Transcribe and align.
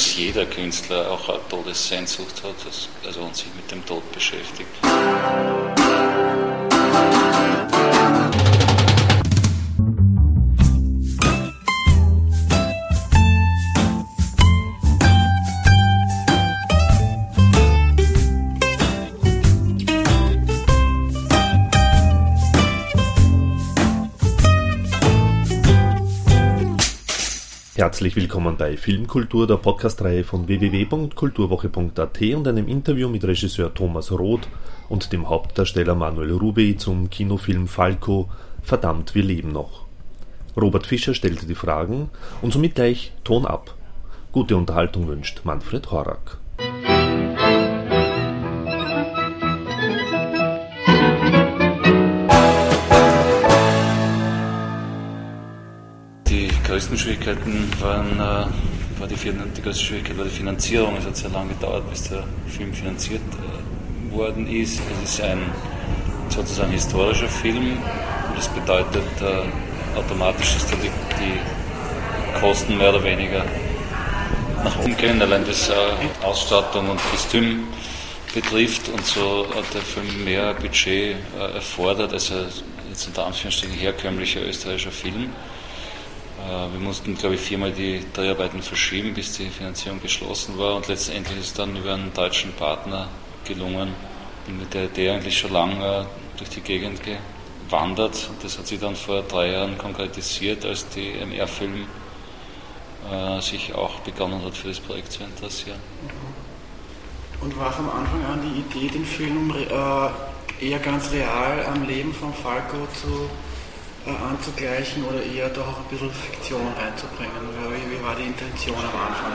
dass 0.00 0.16
jeder 0.16 0.46
Künstler 0.46 1.10
auch 1.10 1.28
eine 1.28 1.46
Todessehnsucht 1.50 2.42
hat 2.42 2.54
also 3.04 3.20
und 3.20 3.36
sich 3.36 3.48
mit 3.54 3.70
dem 3.70 3.84
Tod 3.84 4.10
beschäftigt. 4.12 4.70
Herzlich 28.00 28.16
willkommen 28.16 28.56
bei 28.56 28.78
Filmkultur, 28.78 29.46
der 29.46 29.58
Podcastreihe 29.58 30.24
von 30.24 30.48
www.kulturwoche.at 30.48 32.22
und 32.34 32.48
einem 32.48 32.66
Interview 32.66 33.10
mit 33.10 33.22
Regisseur 33.24 33.74
Thomas 33.74 34.10
Roth 34.10 34.48
und 34.88 35.12
dem 35.12 35.28
Hauptdarsteller 35.28 35.94
Manuel 35.94 36.32
Rubey 36.32 36.78
zum 36.78 37.10
Kinofilm 37.10 37.68
Falco 37.68 38.30
Verdammt, 38.62 39.14
wir 39.14 39.22
leben 39.22 39.52
noch. 39.52 39.84
Robert 40.56 40.86
Fischer 40.86 41.12
stellte 41.12 41.44
die 41.44 41.54
Fragen 41.54 42.08
und 42.40 42.54
somit 42.54 42.74
gleich 42.74 43.12
Ton 43.22 43.44
ab. 43.44 43.74
Gute 44.32 44.56
Unterhaltung 44.56 45.06
wünscht 45.06 45.42
Manfred 45.44 45.90
Horak. 45.90 46.39
Größten 56.70 56.96
Schwierigkeiten 56.96 57.68
waren, 57.80 58.12
äh, 58.14 59.00
war 59.00 59.08
die, 59.08 59.16
die 59.16 59.62
größte 59.62 59.84
Schwierigkeit 59.84 60.16
war 60.16 60.24
die 60.24 60.30
Finanzierung. 60.30 60.96
Es 60.98 61.04
hat 61.04 61.16
sehr 61.16 61.30
lange 61.30 61.48
gedauert, 61.48 61.90
bis 61.90 62.08
der 62.08 62.22
Film 62.46 62.72
finanziert 62.72 63.22
äh, 63.32 64.14
worden 64.14 64.46
ist. 64.46 64.80
Es 65.02 65.14
ist 65.14 65.20
ein 65.20 65.40
sozusagen 66.28 66.70
historischer 66.70 67.26
Film 67.26 67.72
und 68.28 68.36
das 68.36 68.46
bedeutet 68.46 69.02
äh, 69.20 69.98
automatisch, 69.98 70.54
dass 70.54 70.66
da 70.68 70.76
die, 70.76 70.90
die 71.18 72.38
Kosten 72.38 72.78
mehr 72.78 72.90
oder 72.90 73.02
weniger 73.02 73.44
nach 74.62 74.78
oben 74.78 74.96
gehen, 74.96 75.20
allein 75.20 75.44
das 75.44 75.72
Ausstattung 76.22 76.90
und 76.90 77.00
Kostüm 77.10 77.64
betrifft 78.32 78.88
und 78.90 79.04
so 79.04 79.46
hat 79.56 79.64
der 79.74 79.80
Film 79.80 80.24
mehr 80.24 80.54
Budget 80.54 81.16
erfordert 81.54 82.12
als 82.12 82.30
er 82.30 82.44
jetzt 82.88 83.06
unter 83.08 83.26
Anführungsstrichen 83.26 83.74
herkömmlicher 83.74 84.46
österreichischer 84.46 84.92
Film. 84.92 85.30
Äh, 86.46 86.72
wir 86.72 86.80
mussten, 86.80 87.16
glaube 87.16 87.34
ich, 87.34 87.40
viermal 87.40 87.72
die 87.72 88.04
Dreharbeiten 88.12 88.62
verschieben, 88.62 89.14
bis 89.14 89.32
die 89.32 89.48
Finanzierung 89.48 90.00
geschlossen 90.00 90.58
war. 90.58 90.76
Und 90.76 90.88
letztendlich 90.88 91.38
ist 91.38 91.46
es 91.46 91.52
dann 91.54 91.76
über 91.76 91.94
einen 91.94 92.12
deutschen 92.12 92.52
Partner 92.52 93.08
gelungen, 93.44 93.94
mit 94.58 94.74
der 94.74 94.84
Idee 94.84 95.10
eigentlich 95.10 95.38
schon 95.38 95.52
lange 95.52 96.06
durch 96.36 96.50
die 96.50 96.60
Gegend 96.60 97.00
gewandert. 97.02 98.28
Und 98.30 98.42
das 98.42 98.58
hat 98.58 98.66
sich 98.66 98.80
dann 98.80 98.96
vor 98.96 99.22
drei 99.22 99.52
Jahren 99.52 99.78
konkretisiert, 99.78 100.64
als 100.64 100.88
die 100.88 101.12
MR-Film 101.12 101.86
äh, 103.10 103.40
sich 103.40 103.74
auch 103.74 104.00
begonnen 104.00 104.44
hat, 104.44 104.56
für 104.56 104.68
das 104.68 104.80
Projekt 104.80 105.12
zu 105.12 105.22
interessieren. 105.22 105.78
Mhm. 106.02 106.40
Und 107.44 107.58
war 107.58 107.72
von 107.72 107.88
Anfang 107.88 108.24
an 108.26 108.40
die 108.42 108.60
Idee, 108.60 108.92
den 108.92 109.04
Film 109.04 109.50
äh, 109.50 110.64
eher 110.64 110.78
ganz 110.78 111.10
real 111.10 111.64
am 111.72 111.86
Leben 111.86 112.12
von 112.12 112.34
Falco 112.34 112.86
zu 113.00 113.30
anzugleichen 114.06 115.04
oder 115.04 115.22
eher 115.22 115.48
doch 115.50 115.68
auch 115.68 115.78
ein 115.78 115.84
bisschen 115.90 116.12
Fiktion 116.12 116.72
reinzubringen? 116.74 117.32
Wie, 117.68 117.98
wie 117.98 118.02
war 118.02 118.14
die 118.16 118.24
Intention 118.24 118.76
am 118.76 119.08
Anfang? 119.08 119.34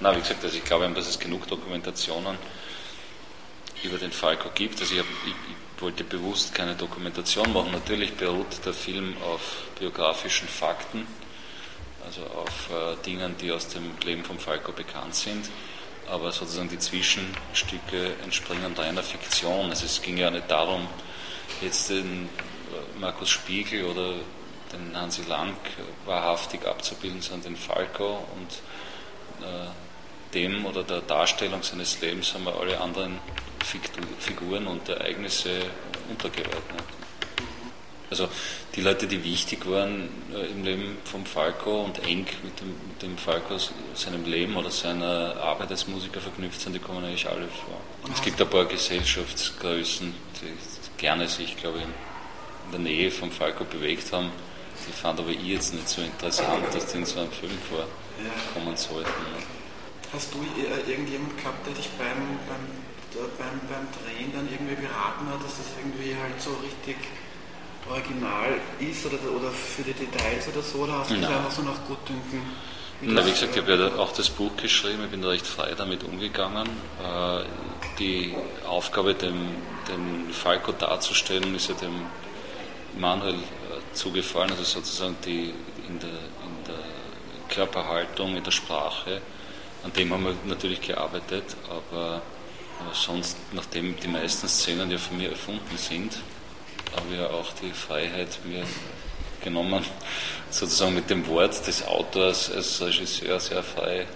Na, 0.00 0.14
wie 0.14 0.20
gesagt, 0.20 0.44
also 0.44 0.56
ich 0.56 0.64
glaube, 0.64 0.88
dass 0.90 1.08
es 1.08 1.18
genug 1.18 1.46
Dokumentationen 1.46 2.36
über 3.82 3.98
den 3.98 4.12
Falco 4.12 4.50
gibt. 4.54 4.80
Also 4.80 4.94
ich, 4.94 5.00
hab, 5.00 5.06
ich, 5.26 5.32
ich, 5.32 5.82
wollte 5.82 6.04
bewusst 6.04 6.54
keine 6.54 6.74
Dokumentation 6.74 7.52
machen. 7.52 7.72
Natürlich 7.72 8.14
beruht 8.14 8.64
der 8.64 8.72
Film 8.72 9.16
auf 9.22 9.40
biografischen 9.78 10.48
Fakten, 10.48 11.06
also 12.06 12.22
auf 12.22 12.70
äh, 12.70 13.04
Dingen, 13.04 13.34
die 13.40 13.50
aus 13.50 13.68
dem 13.68 13.90
Leben 14.04 14.24
von 14.24 14.38
Falco 14.38 14.72
bekannt 14.72 15.14
sind. 15.14 15.50
Aber 16.08 16.30
sozusagen 16.32 16.68
die 16.68 16.78
Zwischenstücke 16.78 18.14
entspringen 18.22 18.74
reiner 18.74 19.02
Fiktion. 19.02 19.70
Also 19.70 19.86
es 19.86 20.00
ging 20.00 20.16
ja 20.16 20.30
nicht 20.30 20.50
darum, 20.50 20.86
jetzt 21.60 21.90
den 21.90 22.28
Markus 23.00 23.30
Spiegel 23.30 23.84
oder 23.84 24.14
den 24.72 24.96
Hansi 24.96 25.22
Lang 25.28 25.56
wahrhaftig 26.04 26.66
abzubilden, 26.66 27.20
sondern 27.20 27.54
den 27.54 27.56
Falco 27.56 28.24
und 28.36 28.50
äh, 29.46 29.68
dem 30.34 30.66
oder 30.66 30.82
der 30.82 31.00
Darstellung 31.00 31.62
seines 31.62 32.00
Lebens 32.00 32.34
haben 32.34 32.44
wir 32.44 32.58
alle 32.58 32.80
anderen 32.80 33.18
Figuren 34.18 34.66
und 34.66 34.88
Ereignisse 34.88 35.50
untergeordnet. 36.08 36.82
Also 38.10 38.28
die 38.74 38.80
Leute, 38.80 39.06
die 39.06 39.24
wichtig 39.24 39.66
waren 39.68 40.08
äh, 40.32 40.46
im 40.46 40.62
Leben 40.62 40.98
vom 41.04 41.24
Falco 41.24 41.82
und 41.82 41.98
eng 42.04 42.26
mit 42.42 42.60
dem, 42.60 42.68
mit 42.68 43.02
dem 43.02 43.16
Falco, 43.16 43.56
seinem 43.94 44.24
Leben 44.24 44.56
oder 44.56 44.70
seiner 44.70 45.36
Arbeit 45.42 45.70
als 45.70 45.88
Musiker 45.88 46.20
verknüpft 46.20 46.60
sind, 46.60 46.74
die 46.74 46.78
kommen 46.78 47.04
eigentlich 47.04 47.26
alle 47.28 47.48
vor. 47.48 47.80
Es 48.12 48.22
gibt 48.22 48.40
ein 48.40 48.48
paar 48.48 48.66
Gesellschaftsgrößen, 48.66 50.14
die 50.40 51.00
gerne 51.00 51.26
sich, 51.28 51.56
glaube 51.56 51.78
ich, 51.78 51.84
in 52.66 52.72
der 52.72 52.80
Nähe 52.80 53.10
vom 53.10 53.30
Falco 53.30 53.64
bewegt 53.64 54.12
haben. 54.12 54.30
Die 54.88 54.92
fand 54.92 55.20
aber 55.20 55.30
ich 55.30 55.42
jetzt 55.42 55.74
nicht 55.74 55.88
so 55.88 56.02
interessant, 56.02 56.64
dass 56.72 56.86
die 56.86 56.98
in 56.98 57.06
so 57.06 57.20
einem 57.20 57.30
Film 57.30 57.52
vorkommen 57.68 58.76
sollten. 58.76 59.10
Hast 60.12 60.34
du 60.34 60.38
äh, 60.38 60.90
irgendjemand 60.90 61.36
gehabt, 61.38 61.66
der 61.66 61.74
dich 61.74 61.88
beim, 61.98 62.38
beim, 62.46 62.64
beim, 63.38 63.60
beim 63.68 63.86
Drehen 63.98 64.32
dann 64.34 64.48
irgendwie 64.50 64.74
beraten 64.74 65.26
hat, 65.30 65.42
dass 65.42 65.58
das 65.58 65.66
irgendwie 65.78 66.14
halt 66.14 66.40
so 66.40 66.50
richtig 66.62 66.96
original 67.90 68.54
ist 68.78 69.04
oder, 69.06 69.18
oder 69.36 69.50
für 69.50 69.82
die 69.82 69.92
Details 69.92 70.48
oder 70.48 70.62
so, 70.62 70.78
oder 70.78 71.00
hast 71.00 71.10
du 71.10 71.20
das 71.20 71.30
einfach 71.30 71.50
so 71.50 71.62
nach 71.62 71.84
Gutdünken? 71.86 72.42
Na, 73.00 73.26
wie 73.26 73.30
gesagt, 73.30 73.54
ich 73.54 73.62
habe 73.62 73.74
ja 73.74 73.96
auch 73.98 74.12
das 74.12 74.30
Buch 74.30 74.56
geschrieben, 74.56 75.02
ich 75.04 75.10
bin 75.10 75.20
da 75.20 75.28
recht 75.28 75.46
frei 75.46 75.74
damit 75.76 76.04
umgegangen. 76.04 76.68
Äh, 77.02 77.44
die 77.98 78.34
Aufgabe, 78.66 79.14
den, 79.14 79.34
den 79.88 80.32
Falco 80.32 80.72
darzustellen, 80.72 81.54
ist 81.54 81.68
ja 81.68 81.74
dem 81.74 81.94
Manuel 82.98 83.34
äh, 83.34 83.94
zugefallen, 83.94 84.50
also 84.50 84.64
sozusagen 84.64 85.16
die 85.24 85.54
in 85.88 85.98
der, 85.98 86.08
in 86.08 86.64
der 86.66 87.54
Körperhaltung, 87.54 88.36
in 88.36 88.44
der 88.44 88.50
Sprache. 88.50 89.20
An 89.82 89.92
dem 89.92 90.12
haben 90.12 90.24
wir 90.24 90.34
natürlich 90.46 90.80
gearbeitet, 90.80 91.56
aber, 91.68 92.22
aber 92.80 92.94
sonst, 92.94 93.36
nachdem 93.52 93.96
die 94.00 94.08
meisten 94.08 94.48
Szenen 94.48 94.90
ja 94.90 94.98
von 94.98 95.16
mir 95.16 95.30
erfunden 95.30 95.76
sind, 95.76 96.16
habe 96.96 97.06
ich 97.12 97.18
ja 97.18 97.28
auch 97.28 97.52
die 97.62 97.72
Freiheit 97.72 98.38
mir 98.44 98.64
genommen, 99.42 99.84
sozusagen 100.50 100.94
mit 100.94 101.10
dem 101.10 101.26
Wort 101.26 101.66
des 101.66 101.86
Autors 101.86 102.50
als 102.50 102.80
Regisseur 102.80 103.38
sehr 103.40 103.62
frei 103.62 104.06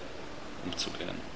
umzugehen. 0.65 1.29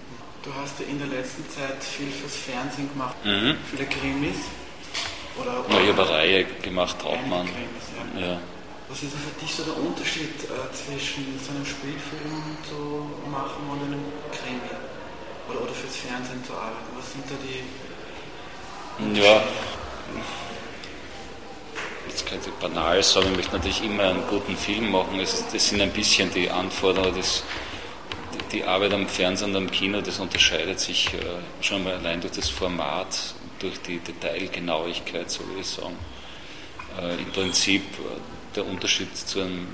Du 0.43 0.53
hast 0.55 0.79
ja 0.79 0.87
in 0.87 0.99
der 0.99 1.07
letzten 1.07 1.49
Zeit 1.49 1.81
viel 1.81 2.11
fürs 2.11 2.35
Fernsehen 2.35 2.89
gemacht, 2.89 3.15
mhm. 3.23 3.55
viele 3.69 3.85
Krimis. 3.87 4.35
Oder, 5.39 5.65
oder 5.65 5.75
ja, 5.75 5.81
ich 5.81 5.89
habe 5.89 6.01
eine 6.03 6.11
Reihe 6.11 6.45
gemacht, 6.61 6.99
Trautmann. 6.99 7.47
Ja. 8.15 8.21
ja. 8.21 8.39
Was 8.89 9.01
ist 9.01 9.13
denn 9.13 9.21
für 9.21 9.39
dich 9.39 9.55
so 9.55 9.63
der 9.63 9.77
Unterschied 9.77 10.43
äh, 10.43 10.73
zwischen 10.73 11.39
so 11.43 11.51
einem 11.51 11.65
Spielfilm 11.65 12.57
zu 12.67 13.09
machen 13.29 13.63
und 13.71 13.81
einem 13.81 14.03
Krimi? 14.31 14.69
Oder, 15.49 15.61
oder 15.63 15.73
fürs 15.73 15.95
Fernsehen 15.95 16.43
zu 16.45 16.53
arbeiten? 16.53 16.93
Was 16.95 17.11
sind 17.11 17.25
da 17.29 17.35
die. 17.43 19.19
Ja, 19.19 19.41
jetzt 22.13 22.27
könnte 22.27 22.49
ich 22.49 22.55
banal 22.55 23.01
sagen, 23.01 23.27
ich 23.31 23.37
möchte 23.37 23.53
natürlich 23.53 23.83
immer 23.83 24.03
einen 24.03 24.27
guten 24.27 24.55
Film 24.55 24.91
machen. 24.91 25.19
Es, 25.19 25.43
das 25.51 25.69
sind 25.69 25.81
ein 25.81 25.91
bisschen 25.91 26.31
die 26.31 26.49
Anforderungen, 26.49 27.15
das, 27.15 27.43
die 28.51 28.63
Arbeit 28.63 28.93
am 28.93 29.07
Fernsehen 29.07 29.49
und 29.49 29.55
am 29.55 29.71
Kino, 29.71 29.99
das 30.01 30.19
unterscheidet 30.19 30.79
sich 30.79 31.13
äh, 31.13 31.17
schon 31.61 31.83
mal 31.83 31.93
allein 31.93 32.21
durch 32.21 32.33
das 32.33 32.49
Format 32.49 33.33
durch 33.63 33.81
die 33.81 33.99
Detailgenauigkeit, 33.99 35.31
so 35.31 35.47
würde 35.47 35.61
ich 35.61 35.67
sagen. 35.67 35.97
Äh, 37.01 37.15
Im 37.15 37.31
Prinzip 37.31 37.81
äh, 37.81 38.55
der 38.55 38.67
Unterschied 38.67 39.15
zu 39.15 39.41
einem 39.41 39.67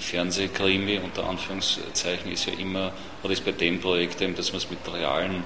Fernsehkrimi 0.00 0.98
unter 0.98 1.26
Anführungszeichen 1.26 2.30
ist 2.30 2.46
ja 2.46 2.52
immer, 2.54 2.92
oder 3.22 3.32
ist 3.32 3.44
bei 3.44 3.52
dem 3.52 3.80
Projekt 3.80 4.20
eben, 4.20 4.34
dass 4.34 4.52
man 4.52 4.58
es 4.58 4.68
mit 4.68 4.78
realen 4.92 5.44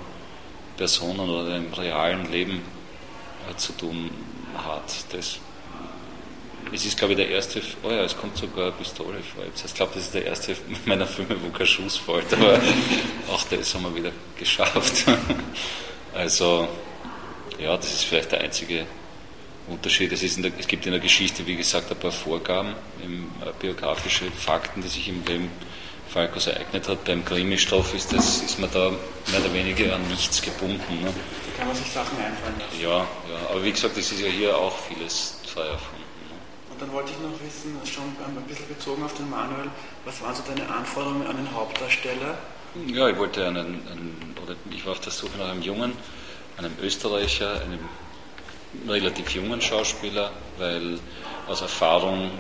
Personen 0.77 1.21
oder 1.21 1.55
einem 1.55 1.73
realen 1.73 2.31
Leben 2.33 2.63
äh, 3.49 3.57
zu 3.57 3.73
tun 3.73 4.11
hat. 4.57 4.93
Das, 5.13 5.39
es 6.73 6.85
ist, 6.85 6.99
glaube 6.99 7.13
ich, 7.13 7.19
der 7.19 7.29
erste, 7.29 7.61
oh 7.83 7.91
ja, 7.91 8.03
es 8.03 8.17
kommt 8.17 8.37
sogar 8.37 8.65
eine 8.65 8.73
Pistole 8.73 9.19
vor. 9.23 9.45
Ich 9.45 9.75
glaube, 9.75 9.93
das 9.95 10.05
ist 10.05 10.15
der 10.15 10.25
erste 10.25 10.57
meiner 10.87 11.07
Filme, 11.07 11.37
wo 11.43 11.51
kein 11.51 11.67
Schuss 11.67 11.97
fällt, 11.97 12.33
aber 12.33 12.59
auch 13.33 13.45
das 13.45 13.75
haben 13.75 13.85
wir 13.85 13.95
wieder 13.95 14.13
geschafft. 14.39 15.05
Also, 16.13 16.67
ja, 17.61 17.77
das 17.77 17.93
ist 17.93 18.05
vielleicht 18.05 18.33
der 18.33 18.41
einzige 18.41 18.87
Unterschied. 19.69 20.13
Es, 20.13 20.21
der, 20.37 20.53
es, 20.59 20.67
gibt 20.67 20.87
in 20.87 20.93
der 20.93 21.01
Geschichte, 21.01 21.47
wie 21.47 21.57
gesagt, 21.57 21.91
ein 21.91 21.99
paar 21.99 22.13
Vorgaben, 22.13 22.71
äh, 23.01 23.53
biografische 23.59 24.31
Fakten, 24.31 24.83
die 24.83 24.89
sich 24.89 25.09
im 25.09 25.25
Leben 25.25 25.51
Falkos 26.11 26.49
ereignet 26.49 26.89
hat. 26.89 27.05
Beim 27.05 27.25
Krimi-Stoff 27.25 27.95
ist, 27.95 28.13
ist 28.13 28.59
man 28.59 28.71
da 28.73 28.91
mehr 28.91 29.41
oder 29.41 29.55
weniger 29.55 29.95
an 29.95 30.07
nichts 30.09 30.43
gebunden. 30.43 31.01
Ne? 31.01 31.07
Da 31.13 31.59
kann 31.59 31.69
man 31.69 31.77
sich 31.77 31.91
Sachen 31.91 32.19
einfallen 32.19 32.57
lassen. 32.59 32.81
Ja, 32.81 32.99
ja, 32.99 33.51
aber 33.51 33.63
wie 33.63 33.71
gesagt, 33.71 33.97
es 33.97 34.11
ist 34.11 34.21
ja 34.21 34.27
hier 34.27 34.57
auch 34.57 34.77
vieles 34.89 35.39
frei 35.47 35.67
erfunden. 35.67 36.03
Ne? 36.29 36.37
Und 36.73 36.83
dann 36.83 36.93
wollte 36.93 37.13
ich 37.13 37.19
noch 37.19 37.39
wissen, 37.45 37.79
schon 37.87 38.05
ein 38.05 38.43
bisschen 38.49 38.67
bezogen 38.67 39.05
auf 39.05 39.15
den 39.15 39.31
Manuel, 39.31 39.71
was 40.05 40.21
waren 40.21 40.35
so 40.35 40.43
deine 40.49 40.69
Anforderungen 40.69 41.27
an 41.27 41.37
den 41.37 41.55
Hauptdarsteller? 41.55 42.39
Ja, 42.87 43.09
ich 43.09 43.17
wollte 43.17 43.47
einen, 43.47 43.87
einen 43.89 44.35
oder 44.43 44.57
ich 44.71 44.85
war 44.85 44.93
auf 44.93 45.01
der 45.01 45.13
Suche 45.13 45.39
nach 45.39 45.51
einem 45.51 45.63
Jungen, 45.63 45.93
einem 46.61 46.77
Österreicher, 46.83 47.61
einem 47.63 47.89
relativ 48.89 49.31
jungen 49.31 49.61
Schauspieler, 49.61 50.31
weil 50.59 50.99
aus 51.49 51.63
Erfahrung 51.63 52.31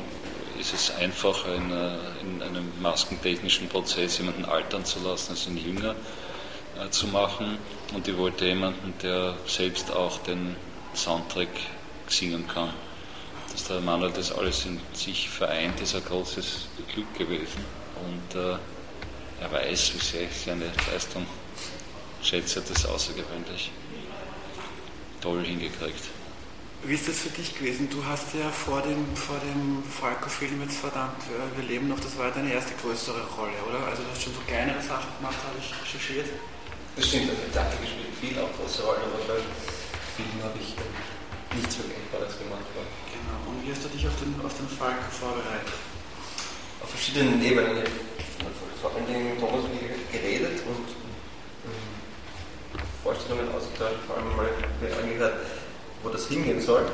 ist 0.59 0.75
es 0.75 0.95
einfacher, 0.97 1.55
in, 1.55 1.71
äh, 1.71 1.97
in 2.21 2.43
einem 2.43 2.71
maskentechnischen 2.83 3.69
Prozess 3.69 4.19
jemanden 4.19 4.45
altern 4.45 4.85
zu 4.85 5.01
lassen, 5.01 5.31
als 5.31 5.47
ihn 5.47 5.57
jünger 5.57 5.95
äh, 6.79 6.91
zu 6.91 7.07
machen. 7.07 7.59
Und 7.95 8.07
ich 8.07 8.17
wollte 8.17 8.45
jemanden, 8.45 8.93
der 9.03 9.37
selbst 9.47 9.91
auch 9.91 10.19
den 10.19 10.55
Soundtrack 10.95 11.49
singen 12.09 12.47
kann. 12.47 12.75
Dass 13.53 13.65
der 13.65 13.81
Manuel 13.81 14.13
das 14.13 14.33
alles 14.33 14.67
in 14.67 14.79
sich 14.93 15.31
vereint, 15.31 15.81
ist 15.81 15.95
ein 15.95 16.05
großes 16.05 16.69
Glück 16.93 17.13
gewesen. 17.15 17.65
Und 18.05 18.39
äh, 18.39 18.57
er 19.41 19.51
weiß, 19.51 19.95
wie 19.95 20.05
sehr 20.05 20.23
ich 20.25 20.37
seine 20.45 20.67
Leistung 20.93 21.27
schätze, 22.23 22.63
das 22.69 22.85
außergewöhnlich 22.85 23.71
toll 25.21 25.45
hingekriegt. 25.45 26.05
Wie 26.83 26.95
ist 26.95 27.07
das 27.09 27.21
für 27.21 27.29
dich 27.29 27.53
gewesen? 27.59 27.91
Du 27.91 28.03
hast 28.07 28.33
ja 28.33 28.49
vor 28.49 28.81
dem, 28.81 29.05
vor 29.15 29.37
dem 29.39 29.85
Falco-Film 29.85 30.63
jetzt 30.63 30.79
verdammt, 30.81 31.21
äh, 31.29 31.61
wir 31.61 31.69
leben 31.69 31.89
noch, 31.89 32.01
das 32.01 32.17
war 32.17 32.31
deine 32.31 32.53
erste 32.55 32.73
größere 32.81 33.21
Rolle, 33.37 33.53
oder? 33.69 33.85
Also 33.85 34.03
du 34.03 34.09
hast 34.11 34.23
schon 34.23 34.33
so 34.33 34.41
kleinere 34.49 34.81
Sachen 34.81 35.13
gemacht, 35.21 35.37
habe 35.45 35.61
ich 35.61 35.69
recherchiert. 35.77 36.27
Das 36.97 37.07
stimmt, 37.07 37.29
also 37.29 37.43
Theater 37.53 37.77
gespielt 37.77 38.11
viel 38.21 38.37
auch 38.37 38.53
große 38.53 38.85
Rolle, 38.85 39.01
aber 39.01 39.21
bei 39.25 39.41
Filmen 40.17 40.41
habe 40.45 40.57
ich 40.61 40.77
nichts 41.57 41.81
Vergleichbares 41.81 42.37
gemacht. 42.37 42.69
Genau, 43.13 43.41
und 43.49 43.65
wie 43.65 43.73
hast 43.73 43.85
du 43.85 43.89
dich 43.89 44.05
auf 44.05 44.17
den, 44.21 44.37
auf 44.45 44.53
den 44.53 44.69
Falco 44.69 45.09
vorbereitet? 45.09 45.73
Auf 46.85 46.91
verschiedenen 46.93 47.41
Ebenen. 47.41 47.81
Ich 47.81 48.45
habe 48.45 48.53
vor 48.81 48.93
allen 48.93 49.09
Dingen 49.09 49.37
mit 49.37 49.41
Thomas 49.41 49.65
geredet 50.13 50.61
und 50.69 51.00
Vorstellungen 53.03 53.49
ausgetauscht, 53.55 54.01
vor 54.07 54.17
allem 54.17 54.37
mal 54.37 54.49
angehört, 55.03 55.35
wo 56.03 56.09
das 56.09 56.27
hingehen 56.27 56.61
soll. 56.61 56.87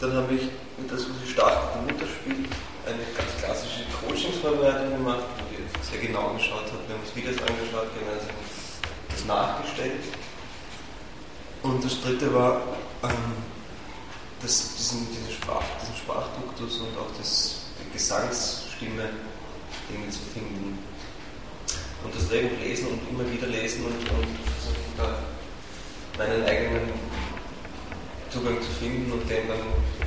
Dann 0.00 0.12
habe 0.12 0.34
ich 0.34 0.42
mit 0.76 0.90
der 0.90 0.98
Susi 0.98 1.26
Stach, 1.32 1.72
dem 1.72 1.86
Mutterspiel, 1.86 2.44
eine 2.84 3.02
ganz 3.16 3.30
klassische 3.42 3.82
Coachingsvorbereitung 3.98 4.90
gemacht, 4.98 5.24
wo 5.38 5.44
ich 5.50 5.88
sehr 5.88 6.00
genau 6.00 6.34
geschaut 6.34 6.66
habe. 6.66 6.82
Wir 6.86 6.94
haben 6.94 7.02
uns 7.02 7.16
Videos 7.16 7.38
angeschaut, 7.38 7.88
gemeinsam 7.98 8.36
das 9.08 9.24
nachgestellt. 9.24 10.04
Und 11.62 11.84
das 11.84 12.00
dritte 12.02 12.32
war, 12.34 12.62
ähm, 13.02 13.32
das, 14.42 14.76
diesen, 14.76 15.08
diesen, 15.10 15.32
Sprach, 15.32 15.64
diesen 15.80 15.96
Sprachduktus 15.96 16.78
und 16.78 16.96
auch 16.98 17.10
das, 17.18 17.62
die 17.80 17.92
Gesangsstimme 17.92 19.10
irgendwie 19.88 20.10
zu 20.10 20.20
finden. 20.32 20.78
Und 22.04 22.14
das 22.14 22.28
Drehbuch 22.28 22.60
lesen 22.60 22.88
und 22.88 23.00
immer 23.10 23.30
wieder 23.32 23.46
lesen 23.46 23.84
und, 23.86 23.98
und 23.98 24.28
versuchen 24.60 24.92
da 24.96 25.18
meinen 26.18 26.44
eigenen 26.44 26.88
Zugang 28.30 28.60
zu 28.60 28.70
finden 28.80 29.12
und 29.12 29.28
den 29.28 29.48
dann 29.48 29.60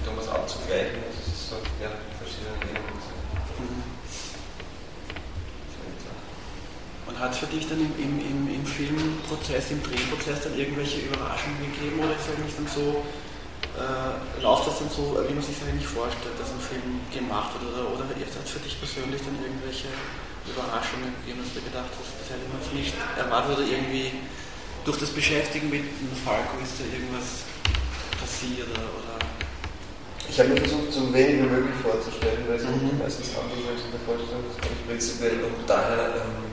damals 0.05 0.27
abzugleichen. 0.27 1.01
Das 1.05 1.27
ist 1.27 1.49
so, 1.49 1.55
ja, 1.81 1.89
verschiedene 2.17 2.57
Ebenen. 2.65 2.99
Und 7.07 7.19
hat 7.19 7.33
es 7.33 7.39
für 7.39 7.47
dich 7.47 7.67
dann 7.67 7.81
im, 7.81 7.93
im, 7.97 8.45
im, 8.53 8.65
Filmprozess, 8.65 9.71
im 9.71 9.81
Drehprozess 9.81 10.45
dann 10.45 10.53
irgendwelche 10.57 11.09
Überraschungen 11.09 11.57
gegeben 11.73 11.99
oder 11.99 12.13
ist 12.13 12.29
eigentlich 12.29 12.53
dann 12.53 12.69
so, 12.69 13.01
äh, 13.75 14.13
läuft 14.45 14.69
das 14.69 14.79
dann 14.79 14.89
so, 14.93 15.17
wie 15.25 15.33
man 15.33 15.41
sich 15.41 15.57
das 15.57 15.67
eigentlich 15.67 15.89
vorstellt, 15.89 16.37
dass 16.37 16.53
ein 16.53 16.61
Film 16.61 17.01
gemacht 17.09 17.57
wird 17.57 17.73
oder, 17.73 17.89
oder 17.89 18.05
hat 18.05 18.13
es 18.13 18.51
für 18.53 18.61
dich 18.61 18.77
persönlich 18.77 19.25
dann 19.25 19.35
irgendwelche 19.41 19.89
Überraschungen 20.45 21.11
gegeben, 21.25 21.41
dass 21.43 21.53
du 21.57 21.61
gedacht 21.65 21.91
hast, 21.97 22.13
das 22.21 22.29
hätte 22.29 22.45
man 22.45 22.61
nicht 22.77 22.93
erwartet 23.17 23.57
oder 23.57 23.65
irgendwie 23.65 24.13
durch 24.85 24.97
das 24.97 25.09
Beschäftigen 25.09 25.69
mit 25.69 25.83
dem 25.83 26.11
Falco 26.23 26.57
ist 26.63 26.79
da 26.79 26.85
irgendwas 26.85 27.43
passiert 28.19 28.67
oder, 28.71 29.19
ich 30.29 30.39
habe 30.39 30.49
mir 30.49 30.57
versucht, 30.57 30.93
so 30.93 31.13
wenig 31.13 31.41
wie 31.41 31.49
möglich 31.49 31.75
vorzustellen, 31.81 32.45
weil 32.47 32.57
es 32.57 32.63
mhm. 32.63 32.99
meistens 32.99 33.29
anders 33.33 33.65
als 33.65 33.81
in 33.81 33.91
der 33.91 34.03
Vorstellung, 34.05 34.43
das 34.47 34.57
kann 34.61 34.71
ich 34.71 34.87
prinzipiell 34.87 35.43
und 35.43 35.67
daher 35.67 36.21
ähm, 36.21 36.49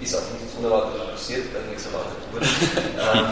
ist 0.00 0.14
auch 0.16 0.24
nichts 0.32 0.56
Unerwartetes 0.56 1.10
passiert, 1.12 1.44
weil 1.52 1.62
nichts 1.68 1.86
erwartet 1.86 2.20
wurde. 2.32 2.46
ähm, 2.48 3.26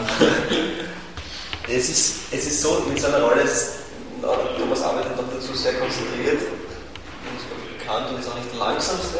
es, 1.67 1.89
ist, 1.89 2.33
es 2.33 2.45
ist 2.45 2.61
so, 2.61 2.85
mit 2.87 2.99
seiner 2.99 3.21
Rolle, 3.21 3.41
ist, 3.41 3.89
Thomas 4.21 4.81
arbeitet 4.83 5.17
noch 5.17 5.25
dazu 5.33 5.53
sehr 5.55 5.73
konzentriert, 5.73 6.37
und 6.37 7.33
ist 7.37 7.79
bekannt 7.79 8.09
und 8.11 8.19
ist 8.19 8.29
auch 8.29 8.35
nicht 8.35 8.51
der 8.51 8.59
langsamste. 8.59 9.19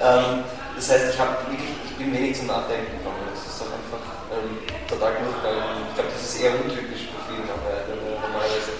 Ähm, 0.00 0.44
das 0.78 0.90
heißt, 0.90 1.10
ich, 1.10 1.18
wirklich, 1.18 1.74
ich 1.90 1.96
bin 1.98 2.14
wenig 2.14 2.38
zum 2.38 2.46
Nachdenken 2.46 2.86
gekommen. 3.02 3.18
Das 3.34 3.42
ist 3.42 3.58
doch 3.58 3.66
einfach 3.66 3.98
ähm, 4.30 4.62
total 4.86 5.10
gut, 5.18 5.34
weil 5.42 5.58
ich 5.58 5.94
glaube, 5.98 6.10
das 6.14 6.22
ist 6.22 6.38
eher 6.38 6.54
untypisch 6.54 7.10
arbeiten. 7.10 7.90
Wenn 7.90 7.98
man 7.98 8.14
normalerweise 8.22 8.78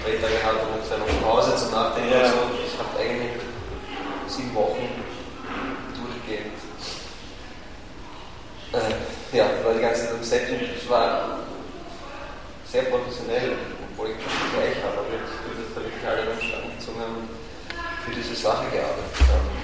drei 0.00 0.16
Tage 0.16 0.40
hat 0.40 0.56
und 0.64 0.80
zwei 0.88 0.96
Wochen 1.04 1.20
Pause 1.20 1.52
zum 1.60 1.70
Nachdenken 1.76 2.16
ja. 2.16 2.32
so. 2.32 2.48
Ich 2.64 2.72
habe 2.80 2.96
eigentlich 2.96 3.44
sieben 4.24 4.54
Wochen 4.56 4.88
durchgehend. 5.92 6.56
Äh, 8.72 9.36
ja, 9.36 9.44
war 9.64 9.76
die 9.76 9.84
ganze 9.84 10.08
Zeit 10.08 10.16
am 10.16 10.24
Set 10.24 10.48
und 10.48 10.64
es 10.64 10.88
war 10.88 11.44
sehr 12.72 12.88
professionell, 12.88 13.52
obwohl 13.84 14.16
ich 14.16 14.20
das 14.24 14.32
gleich 14.56 14.76
habe, 14.80 15.04
aber 15.04 15.12
jetzt 15.12 15.36
wird 15.44 15.76
da 15.76 15.80
wirklich 15.84 16.04
alle 16.08 16.24
Stand 16.40 16.72
gezogen 16.72 17.00
haben 17.04 17.16
und 17.20 17.28
für 18.04 18.12
diese 18.16 18.32
Sache 18.32 18.64
gearbeitet 18.72 19.28
haben. 19.28 19.57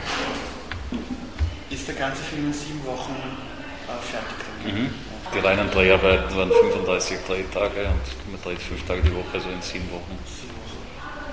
Ist 1.84 1.92
der 1.92 2.00
ganze 2.00 2.24
Film 2.24 2.48
in 2.48 2.54
sieben 2.56 2.80
Wochen 2.88 3.12
äh, 3.12 3.92
fertig? 4.00 4.40
Mhm. 4.64 4.88
Die 5.36 5.40
reinen 5.44 5.68
Dreharbeiten 5.68 6.32
waren 6.32 6.48
35 6.48 7.28
Drehtage 7.28 7.92
und 7.92 8.32
man 8.32 8.40
dreht 8.40 8.56
fünf 8.56 8.80
Tage 8.88 9.04
die 9.04 9.12
Woche, 9.12 9.28
also 9.36 9.52
in 9.52 9.60
sieben 9.60 9.92
Wochen. 9.92 10.16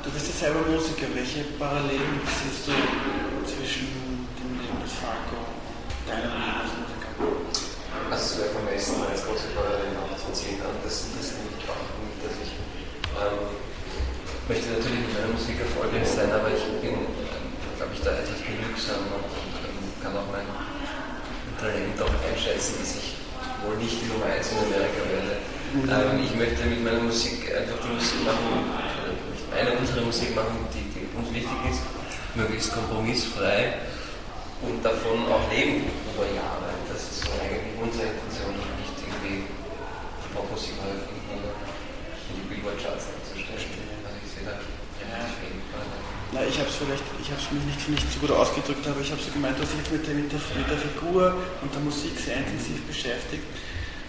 Du 0.03 0.11
bist 0.11 0.27
ja 0.27 0.51
selber 0.51 0.67
Musiker. 0.67 1.07
Welche 1.15 1.47
Parallelen 1.55 2.19
siehst 2.27 2.67
du 2.67 2.75
zwischen 3.47 4.27
dem 4.43 4.59
Leben 4.59 4.75
des 4.83 4.91
Falco 4.99 5.39
und 5.39 6.03
deinem 6.03 6.35
Leben 6.35 6.59
als 6.59 6.75
Musiker? 6.75 7.11
Also 8.11 8.19
es 8.19 8.35
wäre 8.43 8.51
vermessen, 8.51 9.07
als 9.07 9.23
große 9.23 9.55
Parallelen 9.55 9.95
aufzuziehen. 10.03 10.59
Das, 10.59 11.15
das 11.15 11.31
nicht 11.31 11.63
auch 11.63 11.79
nicht, 12.03 12.19
dass 12.27 12.35
ich 12.43 12.51
ähm, 13.15 13.55
möchte 14.51 14.67
natürlich 14.75 14.99
mit 14.99 15.15
meiner 15.15 15.31
Musik 15.31 15.63
erfolgreich 15.63 16.11
sein, 16.11 16.27
aber 16.27 16.51
ich 16.51 16.67
bin, 16.83 17.07
glaube 17.79 17.95
ich, 17.95 18.03
da 18.03 18.19
etwas 18.19 18.43
genügsam 18.43 19.15
und 19.15 19.50
kann 20.01 20.17
auch 20.17 20.29
mein 20.33 20.49
Talent 21.61 21.97
auch 22.01 22.17
einschätzen, 22.25 22.81
dass 22.81 22.97
ich 22.97 23.21
wohl 23.61 23.77
nicht 23.77 24.01
die 24.01 24.09
Nummer 24.09 24.25
1 24.33 24.51
in 24.51 24.57
Amerika 24.57 25.01
werde. 25.05 25.33
Mhm. 25.71 25.85
Ähm, 25.85 26.25
ich 26.25 26.33
möchte 26.35 26.65
mit 26.65 26.81
meiner 26.83 27.05
Musik 27.05 27.45
einfach 27.53 27.77
die 27.85 27.93
Musik 27.93 28.25
machen, 28.25 28.65
nicht 29.29 29.45
meine, 29.53 29.77
unsere 29.77 30.01
Musik 30.01 30.33
machen, 30.35 30.65
die, 30.73 30.83
die 30.89 31.05
uns 31.13 31.29
wichtig 31.29 31.59
ist, 31.69 31.85
möglichst 32.33 32.73
kompromissfrei 32.73 33.77
und 34.65 34.81
davon 34.83 35.21
auch 35.29 35.45
leben 35.53 35.85
über 35.85 36.25
Jahre. 36.33 36.73
Das 36.89 37.01
ist 37.05 37.21
so 37.21 37.31
eigentlich 37.37 37.77
unsere 37.77 38.09
Intention, 38.09 38.57
nicht 38.81 38.97
irgendwie 39.05 39.45
Popmusik 40.33 40.75
mal 40.81 40.95
in 40.97 42.33
die 42.35 42.45
Billboard-Charts 42.49 43.13
einzustellen. 43.13 43.77
Also 44.01 44.17
ich 44.17 44.29
sehe 44.31 44.47
da 44.47 44.55
relativ 44.57 45.35
wenig 45.45 45.60
na, 46.31 46.47
ich 46.47 46.55
habe 46.59 46.69
es 46.71 46.79
vielleicht, 46.79 47.03
ich 47.19 47.27
habe 47.27 47.43
es 47.43 47.51
mich 47.51 47.63
nicht, 47.67 47.83
nicht 47.91 48.07
so 48.07 48.19
gut 48.23 48.31
ausgedrückt, 48.31 48.87
aber 48.87 49.03
ich 49.03 49.11
habe 49.11 49.19
so 49.19 49.31
gemeint, 49.35 49.59
dass 49.59 49.67
sich 49.67 49.83
mit 49.91 50.07
der, 50.07 50.15
mit, 50.15 50.31
der, 50.31 50.39
mit 50.39 50.67
der 50.71 50.79
Figur 50.79 51.35
und 51.59 51.69
der 51.75 51.83
Musik 51.83 52.15
sehr 52.15 52.39
intensiv 52.39 52.79
beschäftigt. 52.87 53.43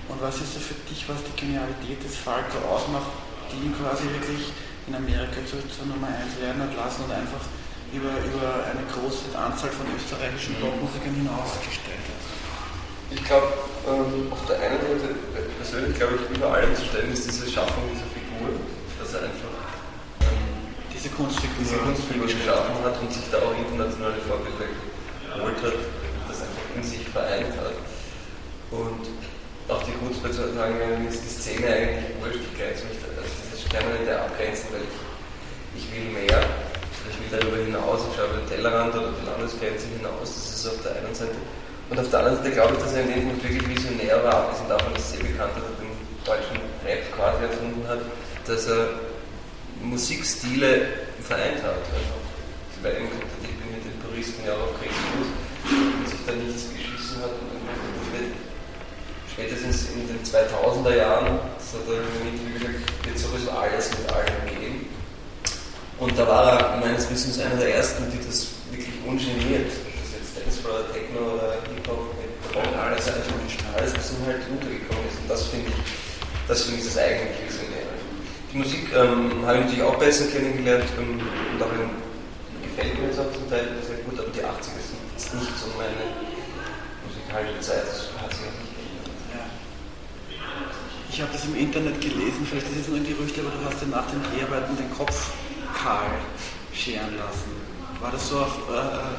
Und 0.07 0.23
was 0.23 0.39
ist 0.39 0.55
so 0.55 0.61
für 0.63 0.79
dich, 0.87 1.03
was 1.11 1.19
die 1.27 1.35
Genialität 1.35 1.99
des 1.99 2.15
Falco 2.15 2.63
ausmacht, 2.71 3.11
die 3.51 3.59
ihn 3.67 3.75
quasi 3.75 4.07
wirklich 4.07 4.55
in 4.87 4.95
Amerika 4.95 5.43
zur, 5.51 5.67
zur 5.67 5.91
Nummer 5.91 6.15
1 6.15 6.39
werden 6.39 6.63
hat 6.63 6.75
lassen 6.79 7.11
und 7.11 7.13
einfach 7.15 7.43
über, 7.91 8.15
über 8.23 8.71
eine 8.71 8.87
große 8.87 9.35
Anzahl 9.35 9.75
von 9.75 9.91
österreichischen 9.91 10.55
Popmusikern 10.63 11.19
hinausgestellt 11.19 12.07
hat? 12.07 12.23
Ich 13.11 13.23
glaube, 13.27 13.51
ähm, 13.83 14.31
auf 14.31 14.47
der 14.47 14.63
einen 14.63 14.79
Seite, 14.79 15.19
persönlich 15.59 15.99
glaube 15.99 16.23
ich, 16.23 16.23
über 16.39 16.55
allem 16.55 16.71
zu 16.75 16.87
stellen 16.87 17.11
ist 17.11 17.27
diese 17.27 17.51
Schaffung 17.51 17.83
dieser 17.91 18.09
Figur, 18.15 18.55
dass 18.99 19.11
er 19.15 19.27
einfach 19.27 19.62
diese 21.03 21.15
Kunstfigur, 21.19 21.59
diese 21.59 21.77
Kunstfigur 21.83 22.27
geschaffen 22.31 22.79
hat 22.87 22.95
und 23.03 23.11
sich 23.11 23.27
da 23.27 23.43
auch 23.43 23.51
internationale 23.59 24.23
Vorbilder 24.23 24.71
geholt 25.35 25.59
hat, 25.59 25.75
das 26.31 26.47
einfach 26.47 26.67
in 26.79 26.83
sich 26.87 27.03
vereint 27.11 27.51
hat. 27.59 27.75
Und 28.71 29.11
auch 29.67 29.83
die 29.83 29.99
zu 29.99 30.31
sagen, 30.31 30.79
ist 31.11 31.27
die 31.27 31.35
Szene 31.35 31.67
eigentlich 31.67 32.07
wurscht, 32.23 32.47
ich 32.47 32.55
grenze 32.55 32.87
mich, 32.87 33.03
also 33.03 33.19
dieses 33.19 33.67
permanente 33.67 34.15
Abgrenzen, 34.15 34.71
weil 34.71 34.87
ich, 34.87 35.83
ich 35.83 35.87
will 35.91 36.07
mehr 36.15 36.39
ich 37.03 37.19
will 37.19 37.35
darüber 37.35 37.59
hinaus, 37.59 38.07
ich 38.07 38.15
schaue 38.15 38.31
über 38.31 38.39
den 38.39 38.47
Tellerrand 38.47 38.95
oder 38.95 39.11
die 39.11 39.27
Landesgrenze 39.27 39.91
hinaus, 39.99 40.31
das 40.31 40.55
ist 40.55 40.67
auf 40.71 40.79
der 40.87 41.03
einen 41.03 41.15
Seite. 41.15 41.35
Und 41.91 41.99
auf 41.99 42.09
der 42.15 42.19
anderen 42.21 42.39
Seite 42.39 42.51
glaube 42.55 42.79
ich, 42.79 42.79
dass 42.79 42.95
er 42.95 43.03
in 43.03 43.11
dem 43.11 43.23
Punkt 43.27 43.43
wirklich 43.43 43.67
visionär 43.67 44.23
war, 44.23 44.47
abgesehen 44.47 44.71
davon, 44.71 44.95
dass 44.95 45.03
es 45.03 45.11
sehr 45.19 45.25
bekannt, 45.27 45.51
dass 45.59 45.67
er 45.67 45.77
den 45.83 45.93
deutschen 46.23 46.59
Rap 46.87 47.03
quasi 47.11 47.43
erfunden 47.43 47.83
hat, 47.91 48.01
dass 48.47 48.71
er 48.71 49.12
Musikstile 49.93 51.05
vereint 51.21 51.63
hat. 51.63 51.85
Also, 51.93 52.17
weil 52.83 52.97
ich 52.97 53.13
bin 53.13 53.69
mit 53.77 53.85
den 53.85 53.97
Puristen 54.01 54.41
ja 54.45 54.57
auch 54.57 54.73
auf 54.73 54.81
Kriegsfuß 54.81 55.29
und 55.69 56.09
sich 56.09 56.23
da 56.27 56.33
nichts 56.33 56.73
geschissen 56.73 57.21
hat. 57.21 57.37
Und 57.37 57.61
spätestens 59.29 59.93
in 59.93 60.09
den 60.09 60.21
2000er 60.25 60.97
Jahren, 60.97 61.39
das 61.57 61.77
hat 61.77 61.87
er 61.89 62.01
im 62.01 62.43
wird 63.05 63.19
sowieso 63.19 63.51
alles 63.51 63.91
mit 63.91 64.09
allem 64.13 64.41
gehen. 64.49 64.87
Und 65.99 66.19
da 66.19 66.27
war 66.27 66.59
er 66.59 66.77
meines 66.79 67.09
Wissens 67.11 67.39
einer 67.39 67.57
der 67.57 67.77
ersten, 67.77 68.11
die 68.11 68.19
das 68.19 68.49
wirklich 68.71 68.97
ungeniert, 69.07 69.69
das 69.69 70.17
jetzt 70.17 70.37
Dancefloor, 70.37 70.91
Techno 70.93 71.37
oder 71.37 71.61
Hip-Hop, 71.69 72.17
alles, 72.57 73.09
alles, 73.09 73.95
was 73.95 74.11
ihm 74.13 74.27
halt 74.27 74.43
untergekommen 74.51 75.05
ist. 75.09 75.21
Und 75.21 75.29
das 75.29 75.47
finde 75.47 75.69
ich, 75.69 75.75
das 76.49 76.63
finde 76.65 76.81
ich 76.81 76.87
das 76.87 76.99
eigentlich 76.99 77.37
Visionäre. 77.47 77.72
Die 78.53 78.59
Musik 78.59 78.93
ähm, 78.93 79.47
habe 79.47 79.59
ich 79.59 79.65
natürlich 79.65 79.83
auch 79.83 79.97
besser 79.97 80.27
kennengelernt 80.27 80.85
ähm, 81.01 81.17
und 81.17 81.63
auch 81.63 81.73
gefällt 82.61 83.01
mir 83.01 83.07
jetzt 83.09 83.19
auch 83.19 83.33
zum 83.33 83.49
Teil 83.49 83.65
sehr 83.81 83.97
gut, 84.05 84.21
aber 84.21 84.29
die 84.29 84.45
80er 84.45 84.77
sind 84.77 85.01
jetzt 85.09 85.35
nicht 85.35 85.57
so 85.57 85.73
meine 85.81 86.13
musikalische 87.09 87.61
Zeit, 87.61 87.89
das 87.89 88.13
hat 88.21 88.33
sich. 88.35 88.53
Ich 91.09 91.21
habe 91.21 91.33
das 91.33 91.45
im 91.45 91.57
Internet 91.57 92.01
gelesen, 92.01 92.47
vielleicht 92.49 92.69
ist 92.73 92.81
es 92.85 92.89
nur 92.89 92.97
ein 92.97 93.05
Gerücht, 93.05 93.39
aber 93.39 93.53
du 93.53 93.61
hast 93.65 93.81
dir 93.81 93.89
nach 93.89 94.09
den 94.09 94.21
Dreharbeiten 94.21 94.77
den 94.77 94.93
Kopf 94.97 95.33
kahl 95.73 96.09
scheren 96.73 97.17
lassen. 97.17 97.53
War 98.01 98.13
das 98.13 98.29
so 98.29 98.37
auch 98.37 98.69
äh, 98.69 99.17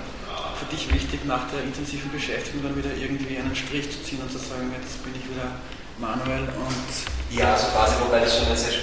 für 0.58 0.66
dich 0.70 0.94
wichtig, 0.94 1.26
nach 1.26 1.50
der 1.50 1.64
intensiven 1.64 2.12
Beschäftigung 2.12 2.64
dann 2.64 2.78
wieder 2.78 2.94
irgendwie 2.94 3.38
einen 3.38 3.56
Strich 3.56 3.90
zu 3.90 4.02
ziehen 4.04 4.22
und 4.22 4.32
zu 4.32 4.38
sagen, 4.38 4.74
jetzt 4.78 5.02
bin 5.04 5.14
ich 5.18 5.26
wieder 5.26 5.54
Manuel 6.00 6.50
und... 6.50 6.94
Ja, 7.30 7.54
also 7.54 7.68
quasi, 7.74 7.96
wobei 8.06 8.20
das 8.22 8.38
schon 8.38 8.48
ein 8.48 8.58
sehr, 8.58 8.74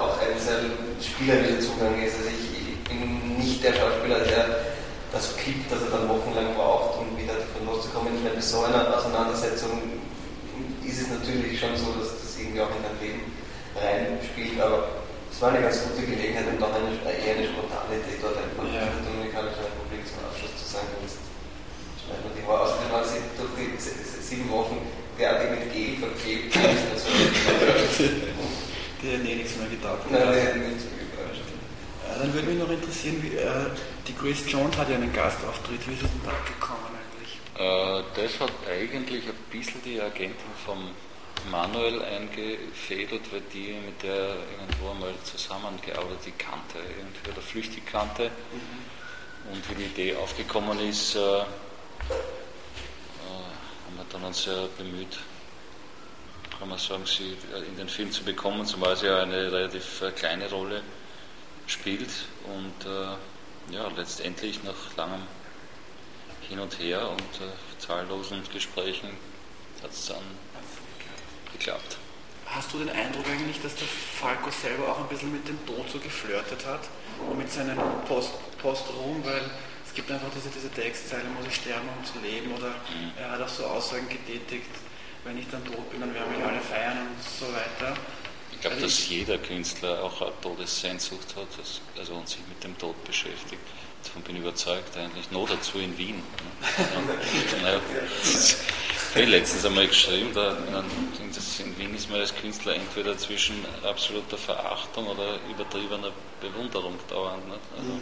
auch 0.00 0.16
ein 0.20 0.38
sehr 0.38 0.60
spielerischer 1.00 1.60
Zugang 1.60 2.00
ist. 2.02 2.16
Also 2.16 2.28
ich, 2.28 2.52
ich 2.52 2.80
bin 2.84 3.38
nicht 3.38 3.64
der 3.64 3.72
Schauspieler, 3.72 4.20
der 4.20 4.74
das 5.12 5.36
kippt, 5.36 5.70
dass 5.70 5.80
er 5.82 5.94
dann 5.94 6.08
wochenlang 6.08 6.54
braucht, 6.54 7.00
um 7.00 7.16
wieder 7.16 7.34
davon 7.38 7.64
loszukommen. 7.64 8.16
Ich 8.16 8.22
meine, 8.24 8.36
bei 8.36 8.44
so 8.44 8.64
einer 8.64 8.96
Auseinandersetzung 8.96 10.02
ist 10.82 11.00
es 11.00 11.08
natürlich 11.08 11.60
schon 11.60 11.76
so, 11.76 11.94
dass 11.96 12.18
das 12.18 12.36
irgendwie 12.36 12.60
auch 12.60 12.72
in 12.74 12.82
dein 12.82 12.98
Leben 13.00 13.22
reinspielt, 13.78 14.60
aber 14.60 15.04
es 15.30 15.40
war 15.40 15.50
eine 15.50 15.62
ganz 15.62 15.82
gute 15.82 16.06
Gelegenheit, 16.06 16.46
um 16.46 16.58
doch 16.58 16.70
eine, 16.70 16.94
eher 17.10 17.34
eine 17.38 17.46
Spontanität 17.46 18.22
dort 18.22 18.38
einfach 18.38 18.66
ja. 18.70 18.86
dominikanische 19.02 19.66
Republik 19.66 20.02
zum 20.06 20.22
Abschluss 20.26 20.54
zu 20.58 20.66
sagen. 20.66 20.90
Jetzt 21.02 21.18
schneiden 21.98 22.22
wir 22.22 22.34
die 22.38 22.44
Haare 22.46 22.70
aus. 22.70 22.78
Die 22.78 22.90
waren 22.90 23.02
durch 23.02 23.54
die 23.58 24.22
sieben 24.22 24.46
Wochen 24.50 24.78
derartig 25.18 25.50
mit 25.50 25.72
Gel 25.72 25.96
verklebt. 25.96 26.54
die 29.02 29.08
hätten 29.08 29.26
eh 29.26 29.34
nichts 29.36 29.56
mehr 29.56 29.68
gedacht. 29.68 30.10
Nein, 30.10 30.32
die 30.32 30.40
hätten 30.40 30.68
nichts 30.68 30.84
mehr 30.84 30.98
gedacht. 30.98 31.40
Dann 32.18 32.32
würde 32.32 32.48
mich 32.48 32.58
noch 32.58 32.70
interessieren, 32.70 33.22
wie, 33.22 33.36
äh, 33.36 33.66
die 34.06 34.14
Grace 34.14 34.44
Jones 34.46 34.76
hat 34.76 34.88
ja 34.88 34.96
einen 34.96 35.12
Gastauftritt. 35.12 35.86
Wie 35.88 35.94
ist 35.94 36.02
es 36.02 36.10
denn 36.10 36.20
da 36.24 36.32
gekommen 36.46 36.94
eigentlich? 36.94 37.38
Äh, 37.56 38.02
das 38.14 38.40
hat 38.40 38.52
eigentlich 38.70 39.24
ein 39.26 39.34
bisschen 39.50 39.82
die 39.84 40.00
Agentin 40.00 40.52
vom 40.64 40.90
Manuel 41.50 42.02
eingefädelt, 42.02 43.22
weil 43.32 43.42
die 43.52 43.74
mit 43.84 44.02
der 44.02 44.36
irgendwo 44.56 44.90
einmal 44.90 45.12
zusammengearbeitet, 45.24 46.26
die 46.26 46.32
kannte, 46.32 46.78
irgendwie 46.78 47.30
oder 47.30 47.42
flüchtig 47.42 47.84
kannte. 47.90 48.30
Mhm. 48.30 49.52
Und 49.52 49.70
wie 49.70 49.74
die 49.74 49.84
Idee 49.84 50.16
aufgekommen 50.16 50.78
ist, 50.80 51.16
äh, 51.16 51.44
haben 53.86 53.96
wir 53.96 54.04
dann 54.10 54.24
uns 54.24 54.42
sehr 54.44 54.68
bemüht, 54.78 55.18
kann 56.58 56.68
man 56.68 56.78
sagen, 56.78 57.04
sie 57.06 57.36
in 57.68 57.76
den 57.76 57.88
Film 57.88 58.10
zu 58.12 58.22
bekommen, 58.22 58.64
zumal 58.64 58.96
sie 58.96 59.06
ja 59.06 59.22
eine 59.22 59.52
relativ 59.52 60.02
äh, 60.02 60.10
kleine 60.12 60.48
Rolle 60.50 60.82
spielt. 61.66 62.10
Und 62.44 62.86
äh, 62.86 63.74
ja, 63.74 63.88
letztendlich 63.96 64.62
nach 64.62 64.96
langem 64.96 65.22
Hin 66.48 66.58
und 66.58 66.78
Her 66.78 67.08
und 67.10 67.20
äh, 67.20 67.78
zahllosen 67.78 68.42
Gesprächen 68.52 69.10
hat 69.82 69.92
es 69.92 70.06
dann 70.06 70.22
geklappt. 71.52 71.96
Hast 72.46 72.72
du 72.72 72.78
den 72.78 72.90
Eindruck 72.90 73.26
eigentlich, 73.26 73.60
dass 73.62 73.74
der 73.74 73.88
Falco 73.88 74.50
selber 74.50 74.92
auch 74.92 75.00
ein 75.00 75.08
bisschen 75.08 75.32
mit 75.32 75.48
dem 75.48 75.64
Tod 75.66 75.90
so 75.90 75.98
geflirtet 75.98 76.64
hat 76.66 76.82
und 77.28 77.38
mit 77.38 77.50
seinem 77.50 77.78
Post, 78.06 78.32
Postruhm, 78.58 79.24
weil 79.24 79.50
es 79.94 79.96
gibt 79.98 80.10
einfach 80.10 80.30
diese, 80.34 80.48
diese 80.48 80.68
Textzeile, 80.70 81.22
muss 81.38 81.46
ich 81.46 81.54
sterben, 81.54 81.88
um 81.96 82.04
zu 82.04 82.18
leben, 82.18 82.52
oder 82.52 82.70
mhm. 82.70 83.12
er 83.16 83.30
hat 83.30 83.40
auch 83.40 83.48
so 83.48 83.64
Aussagen 83.64 84.08
getätigt, 84.08 84.66
wenn 85.22 85.38
ich 85.38 85.46
dann 85.48 85.64
tot 85.64 85.88
bin, 85.88 86.00
dann 86.00 86.12
werden 86.12 86.36
mich 86.36 86.44
alle 86.44 86.60
feiern 86.60 86.98
und 86.98 87.22
so 87.22 87.46
weiter. 87.46 87.96
Ich 88.50 88.60
glaube, 88.60 88.74
also 88.74 88.86
dass 88.86 89.08
jeder 89.08 89.38
Künstler 89.38 90.02
auch 90.02 90.20
eine 90.20 90.32
Todessehnsucht 90.40 91.36
hat 91.36 91.46
also 91.96 92.14
und 92.14 92.28
sich 92.28 92.40
mit 92.48 92.64
dem 92.64 92.76
Tod 92.76 93.04
beschäftigt. 93.04 93.62
Davon 94.02 94.22
bin 94.22 94.34
ich 94.34 94.42
überzeugt 94.42 94.96
eigentlich. 94.96 95.30
Nur 95.30 95.46
dazu 95.46 95.78
in 95.78 95.96
Wien. 95.96 96.20
Ne? 97.62 97.80
Ich 99.16 99.20
habe 99.20 99.30
letztens 99.30 99.64
einmal 99.64 99.86
geschrieben, 99.86 100.30
da, 100.34 100.56
in 100.56 101.78
Wien 101.78 101.94
ist 101.94 102.10
man 102.10 102.18
als 102.18 102.34
Künstler 102.34 102.74
entweder 102.74 103.16
zwischen 103.16 103.64
absoluter 103.84 104.36
Verachtung 104.36 105.06
oder 105.06 105.38
übertriebener 105.48 106.10
Bewunderung 106.40 106.98
dauernd. 107.08 107.46
Nicht? 107.46 107.60
Also 107.78 107.92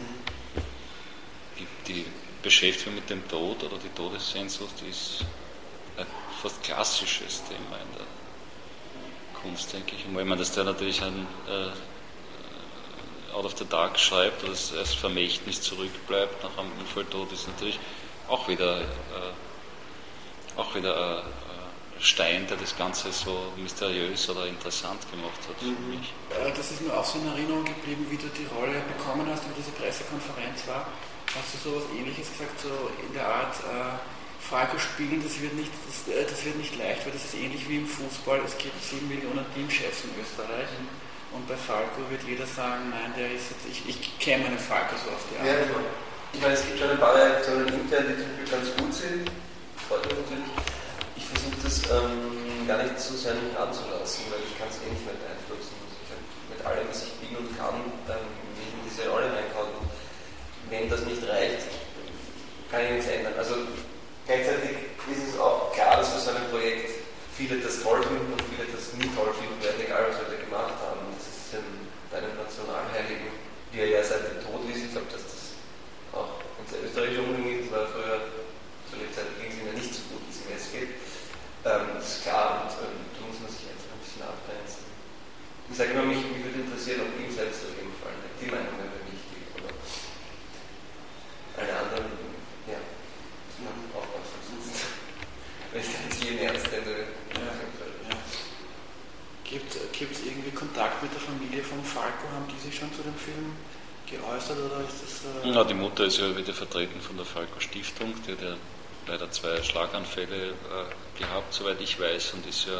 die, 1.87 1.92
die 1.92 2.04
Beschäftigung 2.42 2.95
mit 2.95 3.09
dem 3.09 3.26
Tod 3.28 3.62
oder 3.62 3.78
die 3.78 3.88
Todessehnsucht 3.90 4.83
ist 4.88 5.25
ein 5.97 6.07
fast 6.40 6.62
klassisches 6.62 7.42
Thema 7.45 7.76
in 7.76 7.99
der 7.99 8.07
Kunst, 9.40 9.73
denke 9.73 9.95
ich. 9.97 10.07
Und 10.07 10.16
wenn 10.16 10.28
man 10.28 10.38
das 10.38 10.52
da 10.52 10.64
natürlich 10.64 11.02
ein 11.02 11.26
äh, 11.49 11.71
Out 13.35 13.45
of 13.45 13.57
the 13.57 13.64
Dark 13.64 13.99
schreibt 13.99 14.42
oder 14.45 14.52
es 14.52 14.75
als 14.75 14.95
Vermächtnis 14.95 15.62
zurückbleibt 15.62 16.42
nach 16.42 16.59
einem 16.59 16.73
Unfalltod, 16.78 17.33
ist 17.33 17.49
natürlich 17.49 17.78
auch 18.28 18.47
wieder 18.49 18.83
äh, 18.83 18.85
auch 20.57 20.75
wieder 20.75 21.25
ein 21.97 22.02
Stein, 22.02 22.47
der 22.47 22.57
das 22.57 22.76
Ganze 22.76 23.11
so 23.12 23.52
mysteriös 23.57 24.28
oder 24.28 24.47
interessant 24.47 25.00
gemacht 25.11 25.38
hat 25.49 25.59
für 25.59 25.64
mhm. 25.64 25.90
mich. 25.90 26.12
Das 26.57 26.71
ist 26.71 26.83
mir 26.83 26.97
auch 26.97 27.04
so 27.04 27.19
in 27.19 27.28
Erinnerung 27.28 27.64
geblieben, 27.64 28.07
wie 28.11 28.16
du 28.16 28.26
die 28.26 28.47
Rolle 28.54 28.83
bekommen 28.97 29.26
hast, 29.31 29.45
wie 29.49 29.54
diese 29.57 29.71
Pressekonferenz 29.71 30.66
war. 30.66 30.87
Hast 31.35 31.49
du 31.55 31.57
so 31.65 31.71
etwas 31.77 31.91
ähnliches 31.97 32.29
gesagt, 32.33 32.61
so 32.61 32.93
in 33.01 33.12
der 33.15 33.27
Art, 33.27 33.57
äh, 33.65 33.97
Falco 34.43 34.77
spielen, 34.79 35.23
das 35.23 35.41
wird, 35.41 35.55
nicht, 35.55 35.73
das, 35.89 36.05
äh, 36.12 36.25
das, 36.29 36.45
wird 36.45 36.57
nicht 36.57 36.77
leicht, 36.77 37.05
weil 37.07 37.12
das 37.12 37.25
ist 37.25 37.35
ähnlich 37.35 37.65
wie 37.69 37.79
im 37.79 37.87
Fußball, 37.87 38.41
es 38.45 38.59
gibt 38.59 38.77
sieben 38.85 39.09
Millionen 39.09 39.47
Teamchefs 39.55 40.05
in 40.05 40.12
Österreich. 40.21 40.69
Mhm. 40.77 41.37
Und 41.37 41.49
bei 41.49 41.57
Falco 41.57 42.05
wird 42.11 42.21
jeder 42.29 42.45
sagen, 42.45 42.93
nein, 42.93 43.12
der 43.17 43.33
ist 43.33 43.49
jetzt, 43.49 43.65
ich, 43.65 43.81
ich 43.89 44.19
kenne 44.19 44.45
meinen 44.45 44.59
Falco 44.61 44.93
so 45.01 45.09
auf 45.09 45.25
die 45.33 45.41
Art. 45.41 45.47
Ja, 45.49 45.57
genau. 45.65 45.81
Ich 46.35 46.41
meine, 46.41 46.55
es 46.55 46.65
gibt 46.67 46.79
schon 46.79 46.91
ein 46.91 47.01
paar 47.01 47.15
Reaktionen 47.15 47.69
intern, 47.69 48.05
die 48.09 48.17
zum 48.21 48.29
Beispiel 48.37 48.49
ganz 48.53 48.69
gut 48.77 48.93
sind 48.93 49.31
freut 49.93 50.09
mich 50.09 50.17
natürlich. 50.25 50.53
Ich 51.17 51.27
versuche 51.29 51.59
das 51.62 51.77
ähm, 51.93 52.65
gar 52.67 52.83
nicht 52.83 52.97
zu 52.99 53.12
sehr 53.12 53.35
nicht 53.35 53.57
anzulassen, 53.57 54.25
weil 54.33 54.41
ich 54.41 54.57
kann 54.57 54.69
es 54.73 54.81
eh 54.81 54.89
nicht 54.89 55.05
mehr 55.05 55.21
beeinflussen. 55.21 55.77
mit 56.49 56.61
allem, 56.65 56.89
was 56.89 57.05
ich 57.05 57.12
bin 57.21 57.37
und 57.37 57.53
kann, 57.57 57.77
ich 58.09 58.73
in 58.73 58.83
diese 58.89 59.09
Rolle 59.09 59.29
reinkommen. 59.29 59.72
Wenn 60.73 60.88
das 60.88 61.05
nicht 61.05 61.21
reicht, 61.29 61.69
kann 62.73 62.81
ich 62.81 62.91
nichts 62.97 63.12
ändern. 63.12 63.37
Also 63.37 63.61
gleichzeitig 64.25 64.88
ist 65.12 65.29
es 65.29 65.37
auch 65.37 65.69
klar, 65.76 66.00
dass 66.00 66.09
für 66.17 66.21
so 66.25 66.31
ein 66.33 66.49
Projekt 66.49 66.88
viele 67.37 67.61
das 67.61 67.85
toll 67.85 68.00
finden 68.00 68.33
und 68.33 68.41
viele 68.49 68.64
das 68.73 68.97
nie 68.97 69.05
toll 69.12 69.37
finden 69.37 69.61
werden, 69.61 69.76
egal 69.85 70.09
was 70.09 70.17
wir 70.25 70.33
da 70.33 70.38
gemacht 70.41 70.81
haben. 70.81 71.12
Das 71.12 71.29
ist 71.29 71.61
ähm, 71.61 71.93
bei 72.09 72.25
einem 72.25 72.33
Nationalheiligen, 72.41 73.29
wie 73.73 73.85
er 73.85 74.00
ja 74.00 74.02
seit 74.02 74.25
dem 74.25 74.41
Tod 74.41 74.64
ist, 74.64 74.81
ich 74.81 74.93
glaube, 74.97 75.12
dass 75.12 75.21
das 75.21 75.52
auch 76.17 76.41
unser 76.57 76.81
österreichischer 76.81 77.29
Umgang 77.29 77.52
ist, 77.52 77.69
war 77.69 77.85
früher 77.93 78.33
zu 78.93 79.00
der 79.00 79.09
Zeit 79.17 79.29
ging 79.41 79.49
es 79.49 79.57
ihm 79.57 79.69
ja 79.69 79.73
nicht 79.73 79.93
so 79.93 80.05
gut, 80.12 80.21
wie 80.29 80.33
es 80.33 80.41
ihm 80.45 80.52
jetzt 80.52 80.69
geht. 80.73 80.93
Ähm, 81.64 81.97
das 81.97 82.21
ist 82.21 82.29
klar 82.29 82.64
und 82.64 82.73
ähm, 82.85 82.97
da 83.17 83.21
muss 83.25 83.41
man 83.41 83.49
sich 83.49 83.64
einfach 83.73 83.88
ein 83.88 84.02
bisschen 84.05 84.25
abgrenzen. 84.25 84.85
Ich 85.73 85.76
sage 85.81 85.97
immer, 85.97 86.05
mich, 86.05 86.21
mich 86.21 86.45
würde 86.45 86.61
interessieren, 86.61 87.09
ob 87.09 87.17
ihm 87.17 87.33
selbst 87.33 87.64
auf 87.64 87.73
jeden 87.73 87.97
Fall 87.97 88.12
die 88.37 88.52
Meinung 88.52 88.76
wäre 88.76 89.00
wichtig 89.09 89.41
oder 89.57 89.73
eine 91.57 91.73
andere, 91.73 92.05
ja, 92.69 92.76
muss 92.76 93.59
man 93.64 93.73
aufpassen, 93.97 94.37
sonst 94.45 94.93
wenn 95.73 95.81
ich 95.81 95.88
dann 95.88 96.12
jeden 96.21 96.40
ernst 96.45 96.69
nenne. 96.69 97.09
Ja, 97.33 97.49
ja. 97.49 98.17
Gibt 99.49 99.73
es 99.73 100.21
irgendwie 100.21 100.53
Kontakt 100.53 101.00
mit 101.03 101.12
der 101.17 101.21
Familie 101.21 101.64
von 101.64 101.81
Falco? 101.85 102.29
Haben 102.37 102.49
die 102.53 102.61
sich 102.61 102.76
schon 102.76 102.93
zu 102.93 103.00
dem 103.00 103.17
Film 103.17 103.57
geäußert 104.12 104.59
oder 104.59 104.85
ist 104.85 105.00
das. 105.00 105.25
Äh 105.45 105.49
ja, 105.49 105.64
die 105.64 105.72
Mutter 105.83 106.05
ist 106.05 106.19
ja 106.19 106.37
wieder 106.37 106.53
vertreten 106.53 107.01
von 107.01 107.17
der 107.17 107.27
Falco 107.27 107.59
Stiftung, 107.59 108.15
die 108.27 108.33
hat 108.33 108.43
ja 108.43 108.57
leider 109.09 109.31
zwei 109.31 109.61
Schlaganfälle 109.62 110.51
äh, 110.51 111.19
gehabt, 111.19 111.53
soweit 111.53 111.81
ich 111.81 111.99
weiß, 111.99 112.35
und 112.35 112.47
ist 112.47 112.67
ja, 112.67 112.79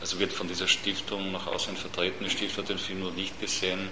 also 0.00 0.18
wird 0.18 0.32
von 0.32 0.46
dieser 0.46 0.68
Stiftung 0.68 1.32
nach 1.32 1.46
außen 1.48 1.76
vertreten. 1.76 2.24
Die 2.24 2.30
Stiftung 2.30 2.64
hat 2.64 2.70
den 2.70 2.78
Film 2.78 3.00
noch 3.00 3.12
nicht 3.12 3.40
gesehen 3.40 3.90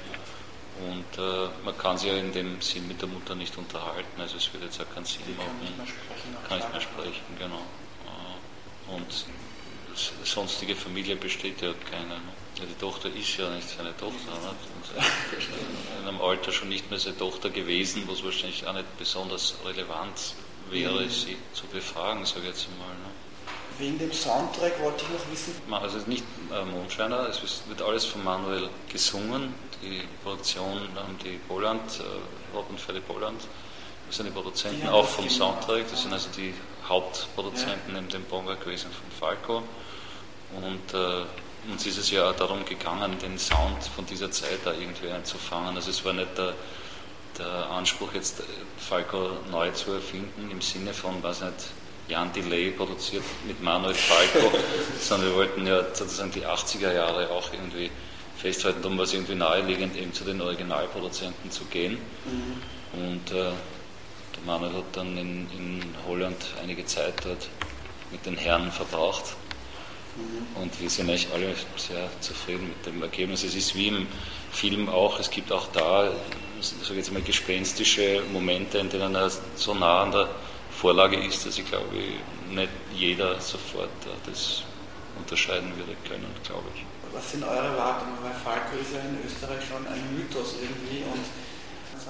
Und 0.81 1.19
äh, 1.19 1.49
man 1.65 1.77
kann 1.79 1.99
sich 1.99 2.11
ja 2.11 2.17
in 2.17 2.33
dem 2.33 2.61
Sinn 2.61 2.89
mit 2.89 3.01
der 3.01 3.09
Mutter 3.09 3.35
nicht 3.35 3.57
unterhalten, 3.57 4.21
also 4.21 4.37
es 4.37 4.53
wird 4.53 4.65
jetzt 4.65 4.81
auch 4.81 4.95
keinen 4.95 5.05
Sinn 5.05 5.23
machen. 5.37 5.49
kann 5.49 5.61
nicht 5.61 5.77
mehr 5.79 5.87
sprechen. 5.87 6.37
Kann 6.49 6.59
nicht 6.59 6.73
mehr 6.73 6.81
sprechen, 6.81 7.25
genau. 7.39 7.63
Äh, 8.07 8.95
Und 8.95 9.27
sonstige 10.25 10.75
Familie 10.75 11.17
besteht 11.17 11.61
ja 11.61 11.73
keine. 11.91 12.09
Ne? 12.09 12.21
Ja, 12.59 12.65
die 12.67 12.79
Tochter 12.79 13.09
ist 13.09 13.37
ja 13.37 13.51
nicht 13.51 13.69
seine 13.69 13.97
Tochter. 13.97 14.31
Ne? 14.31 14.51
Und 14.51 16.03
in 16.03 16.09
einem 16.09 16.21
Alter 16.21 16.53
schon 16.53 16.69
nicht 16.69 16.89
mehr 16.91 16.99
seine 16.99 17.19
Tochter 17.19 17.51
gewesen, 17.51 18.05
wo 18.07 18.13
es 18.13 18.25
wahrscheinlich 18.25 18.67
auch 18.67 18.73
nicht 18.73 18.99
besonders 18.99 19.55
relevant 19.65 20.35
wäre, 20.71 21.09
sie 21.09 21.37
zu 21.53 21.67
befragen, 21.67 22.25
sage 22.25 22.43
ich 22.43 22.47
jetzt 22.49 22.69
mal. 22.79 22.89
Ne? 22.89 23.11
Wegen 23.79 23.99
dem 23.99 24.13
Soundtrack 24.13 24.81
wollte 24.81 25.05
ich 25.05 25.11
noch 25.11 25.33
wissen, 25.33 25.55
Also 25.73 25.99
nicht 26.07 26.25
äh, 26.53 26.65
Mondscheiner, 26.65 27.29
es 27.29 27.41
wird 27.67 27.83
alles 27.83 28.05
von 28.05 28.23
Manuel 28.23 28.69
gesungen. 28.89 29.53
Die 29.83 30.03
Produktion 30.23 30.89
haben 30.95 31.19
die 31.25 31.41
Bolland, 31.49 31.99
äh, 31.99 32.57
Rob 32.57 32.71
und 32.71 32.79
Freddy 32.79 33.01
Bolland, 33.01 33.43
das 34.07 34.17
sind 34.17 34.27
die 34.27 34.33
Produzenten 34.33 34.89
auch 34.89 35.07
vom. 35.07 35.29
Soundtrack, 35.29 35.91
das 35.91 36.03
sind 36.03 36.13
also 36.13 36.29
die 36.37 36.55
Hauptproduzenten 36.89 37.95
neben 37.95 38.09
dem 38.09 38.25
Bonga 38.25 38.55
gewesen 38.55 38.91
von 38.91 39.11
Falco. 39.19 39.63
Und 40.57 40.95
äh, 40.95 41.25
uns 41.71 41.87
ist 41.87 41.99
es 41.99 42.11
ja 42.11 42.31
auch 42.31 42.37
darum 42.37 42.65
gegangen, 42.65 43.19
den 43.19 43.39
Sound 43.39 43.83
von 43.95 44.05
dieser 44.07 44.31
Zeit 44.31 44.61
da 44.65 44.73
irgendwie 44.73 45.11
einzufangen. 45.11 45.75
Also 45.77 45.91
es 45.91 46.05
war 46.05 46.13
nicht 46.13 46.37
der, 46.37 46.55
der 47.39 47.71
Anspruch, 47.71 48.13
jetzt 48.15 48.41
äh, 48.41 48.43
Falco 48.79 49.31
neu 49.51 49.71
zu 49.71 49.93
erfinden, 49.93 50.51
im 50.51 50.61
Sinne 50.61 50.93
von, 50.93 51.23
weiß 51.23 51.43
nicht, 51.43 51.55
Jan 52.07 52.31
Delay 52.33 52.71
produziert 52.71 53.25
mit 53.47 53.63
Manuel 53.63 53.95
Falco, 53.95 54.53
sondern 55.01 55.31
wir 55.31 55.37
wollten 55.37 55.67
ja 55.67 55.83
sozusagen 55.95 56.31
die 56.33 56.45
80er 56.45 56.93
Jahre 56.93 57.31
auch 57.31 57.51
irgendwie 57.53 57.91
festhalten. 58.37 58.83
Darum 58.83 58.99
war 58.99 59.05
es 59.05 59.15
irgendwie 59.15 59.35
naheliegend, 59.35 59.97
eben 59.97 60.13
zu 60.13 60.25
den 60.25 60.41
Originalproduzenten 60.41 61.51
zu 61.51 61.65
gehen. 61.65 61.99
Und 62.93 63.33
äh, 63.33 63.53
der 64.37 64.45
Manuel 64.45 64.75
hat 64.75 64.85
dann 64.93 65.17
in, 65.17 65.47
in 65.57 65.83
Holland 66.07 66.37
einige 66.63 66.85
Zeit 66.87 67.15
dort 67.25 67.49
mit 68.11 68.25
den 68.27 68.37
Herren 68.37 68.71
verbracht. 68.71 69.37
Und 70.55 70.81
wir 70.81 70.89
sind 70.89 71.09
eigentlich 71.09 71.29
alle 71.33 71.55
sehr 71.77 72.09
zufrieden 72.21 72.69
mit 72.69 72.87
dem 72.87 73.03
Ergebnis. 73.03 73.43
Es 73.43 73.57
ist 73.57 73.75
wie 73.75 73.89
im 73.89 74.07
Film 74.53 74.89
auch, 74.89 75.19
es 75.19 75.29
gibt 75.29 75.51
auch 75.51 75.67
da, 75.73 76.13
sage 76.61 76.99
jetzt 76.99 77.13
mal, 77.13 77.21
gespenstische 77.23 78.23
Momente, 78.33 78.79
in 78.79 78.89
denen 78.89 79.15
er 79.17 79.31
so 79.57 79.75
nah 79.75 80.03
an 80.03 80.13
der 80.13 80.29
Vorlage 80.71 81.17
ist, 81.17 81.45
dass 81.45 81.59
ich 81.59 81.67
glaube, 81.67 81.97
nicht 82.51 82.69
jeder 82.95 83.41
sofort 83.41 83.89
äh, 84.07 84.31
das 84.31 84.63
unterscheiden 85.19 85.77
würde 85.77 85.97
können, 86.09 86.27
glaube 86.45 86.69
ich. 86.75 86.85
was 87.13 87.31
sind 87.31 87.45
eure 87.45 87.67
Erwartungen? 87.67 88.19
Weil 88.23 88.35
Falco 88.35 88.77
ist 88.81 88.93
ja 88.95 89.01
in 89.01 89.19
Österreich 89.25 89.63
schon 89.67 89.87
ein 89.87 90.03
Mythos 90.17 90.55
irgendwie 90.61 91.03
und 91.05 91.25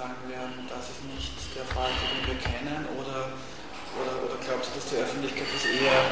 sagen 0.05 0.29
wir, 0.29 0.37
das 0.69 0.85
ist 0.91 1.03
nicht 1.09 1.33
der 1.57 1.65
Falco, 1.65 2.05
den 2.13 2.29
wir 2.29 2.39
kennen 2.43 2.87
oder, 3.01 3.33
oder, 3.97 4.25
oder 4.25 4.37
glaubst 4.45 4.71
du, 4.71 4.81
dass 4.81 4.91
die 4.91 4.97
Öffentlichkeit 4.97 5.47
das 5.55 5.65
eher 5.65 6.05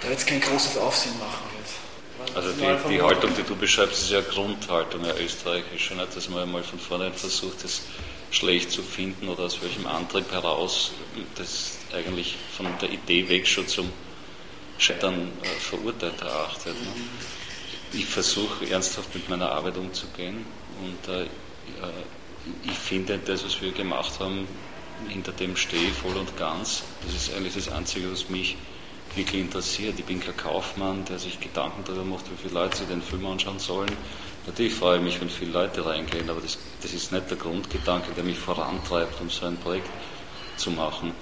da 0.00 0.10
jetzt 0.10 0.26
kein 0.26 0.40
großes 0.40 0.76
Aufsehen 0.78 1.18
machen 1.18 1.42
wird? 1.56 2.36
Also 2.36 2.52
die, 2.52 2.94
die? 2.94 3.02
Haltung, 3.02 3.34
die 3.36 3.42
du 3.42 3.56
beschreibst, 3.56 4.02
ist 4.02 4.10
ja 4.10 4.20
Grundhaltung 4.20 5.04
ja 5.04 5.14
österreichische, 5.16 5.94
nicht, 5.94 6.14
dass 6.14 6.28
man 6.28 6.42
einmal 6.42 6.62
von 6.62 6.78
vornherein 6.78 7.14
versucht, 7.14 7.64
das 7.64 7.82
schlecht 8.30 8.70
zu 8.70 8.82
finden 8.82 9.28
oder 9.28 9.44
aus 9.44 9.60
welchem 9.60 9.86
Antrieb 9.86 10.30
heraus 10.30 10.92
das 11.34 11.78
eigentlich 11.92 12.36
von 12.56 12.66
der 12.80 12.90
Idee 12.90 13.28
weg 13.28 13.46
schon 13.46 13.66
zum 13.66 13.90
Scheitern 14.78 15.32
äh, 15.42 15.46
verurteilt 15.60 16.20
erachtet. 16.20 16.74
Ne? 16.80 16.92
Ich 17.92 18.06
versuche 18.06 18.70
ernsthaft 18.70 19.14
mit 19.14 19.28
meiner 19.28 19.50
Arbeit 19.50 19.76
umzugehen 19.76 20.46
und 20.80 21.12
äh, 21.12 21.24
äh, 21.24 21.28
ich 22.64 22.78
finde, 22.78 23.18
das, 23.18 23.44
was 23.44 23.60
wir 23.60 23.72
gemacht 23.72 24.18
haben, 24.20 24.46
hinter 25.08 25.32
dem 25.32 25.56
stehe 25.56 25.88
ich 25.88 25.92
voll 25.92 26.16
und 26.16 26.36
ganz. 26.36 26.82
Das 27.04 27.14
ist 27.14 27.34
eigentlich 27.34 27.54
das 27.54 27.68
Einzige, 27.68 28.10
was 28.10 28.28
mich 28.28 28.56
wirklich 29.14 29.42
interessiert. 29.42 29.98
Ich 29.98 30.04
bin 30.04 30.20
kein 30.20 30.36
Kaufmann, 30.36 31.04
der 31.04 31.18
sich 31.18 31.38
Gedanken 31.40 31.82
darüber 31.84 32.04
macht, 32.04 32.24
wie 32.30 32.40
viele 32.40 32.54
Leute 32.54 32.78
sich 32.78 32.86
den 32.86 33.02
Film 33.02 33.26
anschauen 33.26 33.58
sollen. 33.58 33.92
Natürlich 34.46 34.74
freue 34.74 34.98
ich 34.98 35.04
mich, 35.04 35.20
wenn 35.20 35.28
viele 35.28 35.52
Leute 35.52 35.84
reingehen, 35.84 36.28
aber 36.28 36.40
das, 36.40 36.58
das 36.80 36.92
ist 36.92 37.12
nicht 37.12 37.30
der 37.30 37.36
Grundgedanke, 37.36 38.12
der 38.12 38.24
mich 38.24 38.38
vorantreibt, 38.38 39.20
um 39.20 39.30
so 39.30 39.46
ein 39.46 39.56
Projekt 39.56 39.88
zu 40.56 40.70
machen. 40.70 41.12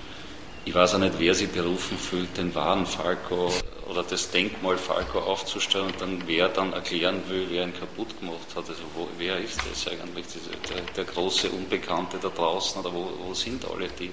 Ich 0.64 0.74
weiß 0.74 0.94
auch 0.94 0.98
nicht, 0.98 1.14
wer 1.18 1.34
sich 1.34 1.48
berufen 1.48 1.96
fühlt, 1.96 2.36
den 2.36 2.54
wahren 2.54 2.84
Falco 2.84 3.50
oder 3.88 4.02
das 4.02 4.30
Denkmal 4.30 4.76
Falco 4.76 5.18
aufzustellen 5.18 5.86
und 5.86 6.00
dann 6.00 6.22
wer 6.26 6.48
dann 6.48 6.72
erklären 6.72 7.22
will, 7.28 7.46
wer 7.48 7.64
ihn 7.64 7.72
kaputt 7.72 8.08
gemacht 8.20 8.46
hat. 8.54 8.68
Also 8.68 8.82
wo, 8.94 9.08
wer 9.18 9.38
ist 9.38 9.58
das 9.68 9.88
eigentlich, 9.88 10.26
diese, 10.26 10.50
der, 10.50 10.82
der 10.94 11.04
große 11.04 11.48
Unbekannte 11.48 12.18
da 12.20 12.28
draußen 12.28 12.80
oder 12.80 12.92
wo, 12.92 13.10
wo 13.24 13.34
sind 13.34 13.64
alle 13.64 13.88
die? 13.88 14.10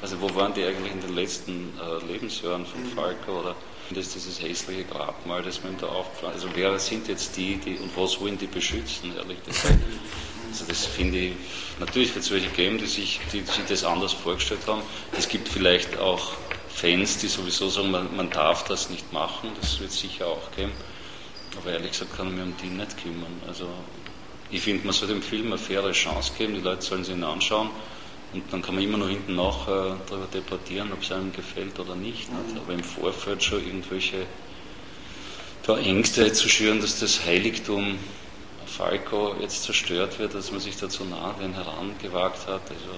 Also 0.00 0.20
wo 0.20 0.32
waren 0.36 0.54
die 0.54 0.64
eigentlich 0.64 0.92
in 0.92 1.00
den 1.00 1.14
letzten 1.16 1.72
äh, 1.78 2.12
Lebensjahren 2.12 2.64
von 2.64 2.84
Falco 2.94 3.40
oder 3.40 3.56
das 3.90 4.06
ist 4.06 4.14
dieses 4.14 4.42
hässliche 4.42 4.84
Grabmal, 4.84 5.42
das 5.42 5.62
mir 5.64 5.70
da 5.80 5.86
aufgefallen 5.86 6.34
Also 6.34 6.48
wer 6.54 6.78
sind 6.78 7.08
jetzt 7.08 7.36
die, 7.36 7.56
die 7.56 7.76
und 7.76 7.90
was 7.96 8.20
wollen 8.20 8.38
die 8.38 8.46
beschützen, 8.46 9.16
ehrlich 9.16 9.42
gesagt? 9.44 9.78
Also 10.50 10.64
das 10.66 10.86
finde 10.86 11.18
ich, 11.18 11.32
natürlich 11.78 12.14
wird 12.14 12.24
es 12.24 12.30
welche 12.30 12.48
geben, 12.48 12.78
die 12.78 12.86
sich, 12.86 13.20
die 13.32 13.40
sich 13.40 13.64
das 13.68 13.84
anders 13.84 14.12
vorgestellt 14.12 14.60
haben. 14.66 14.82
Es 15.16 15.28
gibt 15.28 15.48
vielleicht 15.48 15.98
auch 15.98 16.32
Fans, 16.68 17.18
die 17.18 17.26
sowieso 17.26 17.68
sagen, 17.68 17.90
man, 17.90 18.14
man 18.16 18.30
darf 18.30 18.64
das 18.64 18.88
nicht 18.88 19.12
machen, 19.12 19.50
das 19.60 19.80
wird 19.80 19.90
es 19.90 20.00
sicher 20.00 20.26
auch 20.26 20.50
geben. 20.56 20.72
Aber 21.60 21.72
ehrlich 21.72 21.92
gesagt 21.92 22.16
kann 22.16 22.28
ich 22.28 22.34
mich 22.34 22.44
um 22.44 22.54
die 22.62 22.68
nicht 22.68 23.02
kümmern. 23.02 23.42
Also 23.46 23.68
ich 24.50 24.62
finde, 24.62 24.86
man 24.86 24.94
soll 24.94 25.08
dem 25.08 25.22
Film 25.22 25.48
eine 25.48 25.58
faire 25.58 25.92
Chance 25.92 26.32
geben, 26.38 26.54
die 26.54 26.60
Leute 26.60 26.82
sollen 26.82 27.04
sich 27.04 27.14
ihn 27.14 27.24
anschauen 27.24 27.70
und 28.32 28.44
dann 28.52 28.62
kann 28.62 28.74
man 28.74 28.84
immer 28.84 28.98
noch 28.98 29.08
hinten 29.08 29.34
nach 29.34 29.66
äh, 29.68 29.96
darüber 30.08 30.26
debattieren, 30.32 30.92
ob 30.92 31.02
es 31.02 31.10
einem 31.10 31.32
gefällt 31.32 31.78
oder 31.78 31.96
nicht. 31.96 32.28
nicht? 32.30 32.62
Aber 32.62 32.72
im 32.72 32.84
Vorfeld 32.84 33.42
schon 33.42 33.64
irgendwelche 33.64 34.26
da 35.64 35.78
Ängste 35.78 36.32
zu 36.32 36.48
schüren, 36.48 36.80
dass 36.80 36.98
das 37.00 37.24
Heiligtum 37.26 37.98
Falco 38.68 39.34
jetzt 39.40 39.64
zerstört 39.64 40.18
wird, 40.18 40.34
dass 40.34 40.50
man 40.52 40.60
sich 40.60 40.76
da 40.76 40.88
zu 40.88 41.04
nah 41.04 41.30
an 41.30 41.40
den 41.40 41.54
herangewagt 41.54 42.46
hat. 42.46 42.62
Also 42.70 42.92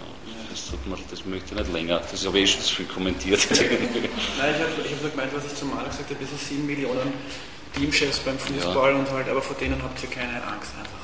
das, 0.50 0.72
man, 0.86 0.98
das 1.10 1.24
möchte 1.24 1.54
ich 1.54 1.60
nicht 1.60 1.72
länger. 1.72 2.02
Das 2.10 2.26
habe 2.26 2.38
ich 2.38 2.44
eh 2.44 2.46
schon 2.54 2.62
zu 2.62 2.74
viel 2.76 2.86
kommentiert. 2.86 3.40
Nein, 3.50 3.60
ich 3.60 4.62
habe 4.62 4.72
ich 4.84 4.92
hab 4.92 5.02
nur 5.02 5.10
gemeint, 5.10 5.32
was 5.34 5.46
ich 5.46 5.54
zum 5.54 5.70
Mal 5.74 5.84
gesagt 5.84 6.10
habe, 6.10 6.24
sind 6.24 6.40
7 6.40 6.66
Millionen 6.66 7.12
Teamchefs 7.74 8.18
beim 8.20 8.38
Fußball 8.38 8.94
und 8.94 9.10
halt, 9.10 9.28
aber 9.28 9.40
vor 9.40 9.56
denen 9.56 9.80
habt 9.82 10.02
ihr 10.02 10.10
keine 10.10 10.42
Angst 10.42 10.72
einfach. 10.78 11.00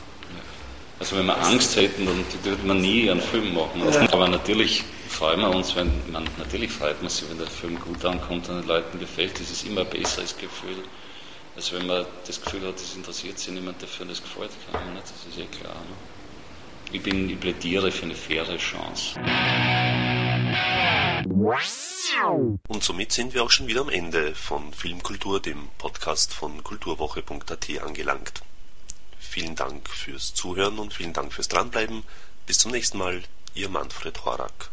Also 0.98 1.16
wenn 1.16 1.26
wir 1.26 1.36
Angst 1.38 1.76
hätten, 1.76 2.06
dann 2.06 2.24
würde 2.42 2.66
man 2.66 2.80
nie 2.80 3.10
einen 3.10 3.20
Film 3.20 3.54
machen. 3.54 3.82
Ja. 3.92 4.12
Aber 4.12 4.28
natürlich 4.28 4.82
freuen 5.08 5.40
wir 5.40 5.50
uns, 5.50 5.76
wenn 5.76 5.92
man 6.10 6.26
natürlich 6.38 6.72
freut 6.72 7.00
man 7.02 7.10
sich, 7.10 7.28
wenn 7.28 7.38
der 7.38 7.46
Film 7.46 7.78
gut 7.80 8.04
ankommt 8.04 8.48
und 8.48 8.62
den 8.62 8.66
Leuten 8.66 8.98
gefällt. 8.98 9.38
Das 9.38 9.50
ist 9.50 9.66
immer 9.66 9.82
ein 9.82 9.90
besseres 9.90 10.36
Gefühl, 10.36 10.76
als 11.56 11.72
wenn 11.72 11.86
man 11.86 12.04
das 12.26 12.40
Gefühl 12.40 12.66
hat, 12.66 12.76
es 12.76 12.94
interessiert 12.94 13.38
sich 13.38 13.52
niemand 13.52 13.82
dafür 13.82 14.08
es 14.10 14.22
gefällt 14.22 14.50
keinem. 14.70 14.94
Nicht? 14.94 15.04
Das 15.04 15.26
ist 15.26 15.38
eh 15.38 15.46
klar. 15.46 15.74
Ne? 15.74 15.96
Ich, 16.92 17.02
bin, 17.02 17.30
ich 17.30 17.40
plädiere 17.40 17.90
für 17.90 18.04
eine 18.04 18.14
faire 18.14 18.56
Chance. 18.58 19.18
Und 22.68 22.84
somit 22.84 23.12
sind 23.12 23.34
wir 23.34 23.42
auch 23.42 23.50
schon 23.50 23.66
wieder 23.66 23.80
am 23.80 23.88
Ende 23.88 24.34
von 24.34 24.72
Filmkultur, 24.72 25.40
dem 25.40 25.68
Podcast 25.78 26.34
von 26.34 26.62
kulturwoche.at 26.62 27.82
angelangt. 27.82 28.42
Vielen 29.18 29.56
Dank 29.56 29.88
fürs 29.88 30.34
Zuhören 30.34 30.78
und 30.78 30.94
vielen 30.94 31.12
Dank 31.12 31.32
fürs 31.32 31.48
Dranbleiben. 31.48 32.04
Bis 32.46 32.58
zum 32.58 32.70
nächsten 32.70 32.98
Mal, 32.98 33.22
Ihr 33.54 33.68
Manfred 33.68 34.24
Horak. 34.24 34.70